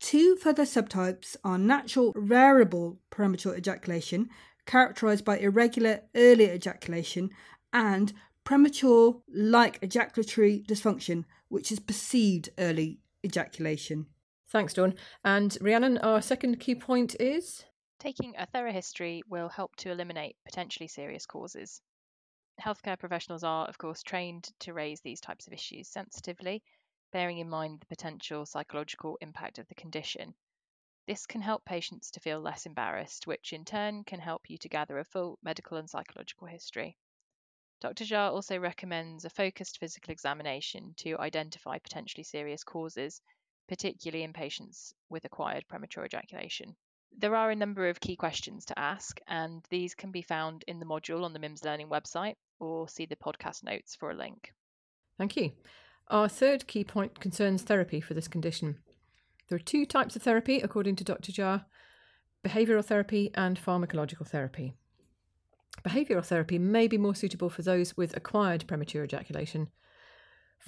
Two 0.00 0.36
further 0.36 0.64
subtypes 0.64 1.36
are 1.44 1.58
natural 1.58 2.12
variable 2.16 2.98
premature 3.10 3.56
ejaculation, 3.56 4.28
characterized 4.66 5.24
by 5.24 5.38
irregular 5.38 6.02
early 6.14 6.50
ejaculation, 6.50 7.30
and 7.72 8.12
premature 8.44 9.22
like 9.32 9.78
ejaculatory 9.82 10.64
dysfunction, 10.68 11.24
which 11.48 11.72
is 11.72 11.80
perceived 11.80 12.50
early 12.58 13.00
ejaculation. 13.24 14.06
Thanks, 14.48 14.74
Dawn. 14.74 14.94
And 15.24 15.56
Rhiannon, 15.60 15.98
our 15.98 16.22
second 16.22 16.60
key 16.60 16.74
point 16.74 17.16
is 17.18 17.64
Taking 18.04 18.36
a 18.36 18.44
thorough 18.44 18.70
history 18.70 19.22
will 19.28 19.48
help 19.48 19.76
to 19.76 19.90
eliminate 19.90 20.36
potentially 20.44 20.88
serious 20.88 21.24
causes. 21.24 21.80
Healthcare 22.60 22.98
professionals 22.98 23.42
are, 23.42 23.66
of 23.66 23.78
course, 23.78 24.02
trained 24.02 24.50
to 24.58 24.74
raise 24.74 25.00
these 25.00 25.22
types 25.22 25.46
of 25.46 25.54
issues 25.54 25.88
sensitively, 25.88 26.62
bearing 27.12 27.38
in 27.38 27.48
mind 27.48 27.80
the 27.80 27.86
potential 27.86 28.44
psychological 28.44 29.16
impact 29.22 29.58
of 29.58 29.66
the 29.68 29.74
condition. 29.74 30.34
This 31.06 31.24
can 31.24 31.40
help 31.40 31.64
patients 31.64 32.10
to 32.10 32.20
feel 32.20 32.40
less 32.40 32.66
embarrassed, 32.66 33.26
which 33.26 33.54
in 33.54 33.64
turn 33.64 34.04
can 34.04 34.20
help 34.20 34.50
you 34.50 34.58
to 34.58 34.68
gather 34.68 34.98
a 34.98 35.04
full 35.06 35.38
medical 35.42 35.78
and 35.78 35.88
psychological 35.88 36.46
history. 36.46 36.98
Dr. 37.80 38.04
Jar 38.04 38.30
also 38.30 38.58
recommends 38.58 39.24
a 39.24 39.30
focused 39.30 39.78
physical 39.78 40.12
examination 40.12 40.92
to 40.98 41.18
identify 41.20 41.78
potentially 41.78 42.24
serious 42.24 42.64
causes, 42.64 43.22
particularly 43.66 44.24
in 44.24 44.34
patients 44.34 44.92
with 45.08 45.24
acquired 45.24 45.66
premature 45.68 46.04
ejaculation. 46.04 46.76
There 47.16 47.36
are 47.36 47.50
a 47.50 47.56
number 47.56 47.88
of 47.88 48.00
key 48.00 48.16
questions 48.16 48.64
to 48.66 48.78
ask, 48.78 49.20
and 49.28 49.64
these 49.70 49.94
can 49.94 50.10
be 50.10 50.22
found 50.22 50.64
in 50.66 50.80
the 50.80 50.86
module 50.86 51.24
on 51.24 51.32
the 51.32 51.38
MIMS 51.38 51.64
Learning 51.64 51.88
website 51.88 52.34
or 52.58 52.88
see 52.88 53.06
the 53.06 53.16
podcast 53.16 53.62
notes 53.64 53.94
for 53.94 54.10
a 54.10 54.14
link. 54.14 54.52
thank 55.18 55.36
you. 55.36 55.52
Our 56.08 56.28
third 56.28 56.66
key 56.66 56.84
point 56.84 57.20
concerns 57.20 57.62
therapy 57.62 58.00
for 58.00 58.14
this 58.14 58.28
condition. 58.28 58.78
There 59.48 59.56
are 59.56 59.58
two 59.60 59.86
types 59.86 60.16
of 60.16 60.22
therapy, 60.22 60.60
according 60.60 60.96
to 60.96 61.04
Dr. 61.04 61.32
Jar 61.32 61.66
behavioural 62.44 62.84
therapy 62.84 63.30
and 63.34 63.58
pharmacological 63.58 64.26
therapy. 64.26 64.74
Behavioural 65.82 66.24
therapy 66.24 66.58
may 66.58 66.86
be 66.86 66.98
more 66.98 67.14
suitable 67.14 67.48
for 67.48 67.62
those 67.62 67.96
with 67.96 68.16
acquired 68.16 68.66
premature 68.66 69.02
ejaculation. 69.02 69.68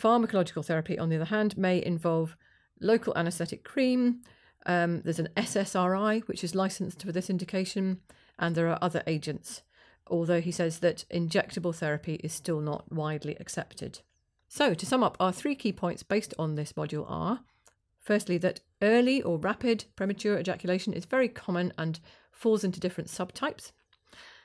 Pharmacological 0.01 0.65
therapy, 0.65 0.99
on 0.99 1.11
the 1.11 1.17
other 1.17 1.27
hand, 1.27 1.57
may 1.57 1.85
involve 1.85 2.37
local 2.81 3.17
anaesthetic 3.17 3.63
cream. 3.63 4.23
Um, 4.67 5.01
there's 5.03 5.19
an 5.19 5.29
SSRI, 5.37 6.27
which 6.29 6.45
is 6.45 6.55
licensed 6.55 7.03
for 7.03 7.13
this 7.13 7.31
indication, 7.31 8.01
and 8.39 8.55
there 8.55 8.69
are 8.69 8.79
other 8.83 9.03
agents, 9.07 9.63
although 10.09 10.41
he 10.41 10.53
says 10.53 10.81
that 10.81 11.05
injectable 11.11 11.75
therapy 11.75 12.17
is 12.23 12.33
still 12.33 12.61
not 12.61 12.93
widely 12.93 13.37
accepted. 13.41 14.01
So, 14.49 14.75
to 14.75 14.87
sum 14.87 15.03
up, 15.03 15.17
our 15.19 15.33
three 15.33 15.55
key 15.55 15.73
points 15.73 16.03
based 16.03 16.35
on 16.39 16.57
this 16.57 16.73
module 16.75 17.09
are 17.09 17.41
firstly, 18.07 18.39
that 18.39 18.61
early 18.81 19.21
or 19.21 19.37
rapid 19.37 19.85
premature 19.97 20.39
ejaculation 20.39 20.93
is 20.93 21.05
very 21.05 21.29
common 21.29 21.73
and 21.77 21.99
falls 22.31 22.63
into 22.63 22.79
different 22.79 23.11
subtypes. 23.11 23.73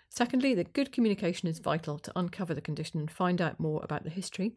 Secondly, 0.09 0.55
that 0.55 0.73
good 0.73 0.91
communication 0.91 1.47
is 1.47 1.59
vital 1.59 1.99
to 1.99 2.11
uncover 2.15 2.55
the 2.55 2.59
condition 2.59 2.99
and 2.99 3.11
find 3.11 3.39
out 3.39 3.59
more 3.59 3.79
about 3.83 4.03
the 4.03 4.09
history. 4.09 4.53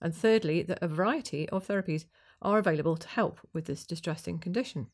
And 0.00 0.14
thirdly, 0.14 0.62
that 0.62 0.78
a 0.82 0.88
variety 0.88 1.48
of 1.48 1.66
therapies 1.66 2.04
are 2.44 2.58
available 2.58 2.96
to 2.96 3.08
help 3.08 3.40
with 3.52 3.64
this 3.64 3.84
distressing 3.84 4.38
condition. 4.38 4.88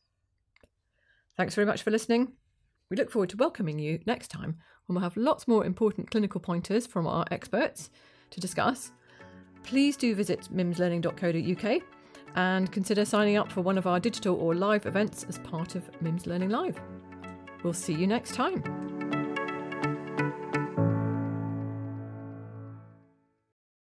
Thanks 1.37 1.55
very 1.55 1.65
much 1.65 1.83
for 1.83 1.91
listening. 1.91 2.33
We 2.89 2.97
look 2.97 3.09
forward 3.09 3.29
to 3.29 3.37
welcoming 3.37 3.79
you 3.79 3.99
next 4.05 4.29
time 4.29 4.57
when 4.85 4.95
we'll 4.95 5.03
have 5.03 5.17
lots 5.17 5.47
more 5.47 5.65
important 5.65 6.11
clinical 6.11 6.41
pointers 6.41 6.85
from 6.85 7.07
our 7.07 7.25
experts 7.31 7.89
to 8.31 8.39
discuss. 8.39 8.91
Please 9.63 9.95
do 9.95 10.13
visit 10.15 10.49
mimslearning.co.uk 10.53 11.81
and 12.35 12.71
consider 12.71 13.05
signing 13.05 13.37
up 13.37 13.51
for 13.51 13.61
one 13.61 13.77
of 13.77 13.87
our 13.87 13.99
digital 13.99 14.35
or 14.35 14.55
live 14.55 14.85
events 14.85 15.25
as 15.27 15.39
part 15.39 15.75
of 15.75 15.89
MIMS 16.01 16.27
Learning 16.27 16.49
Live. 16.49 16.79
We'll 17.63 17.73
see 17.73 17.93
you 17.93 18.07
next 18.07 18.33
time. 18.33 18.90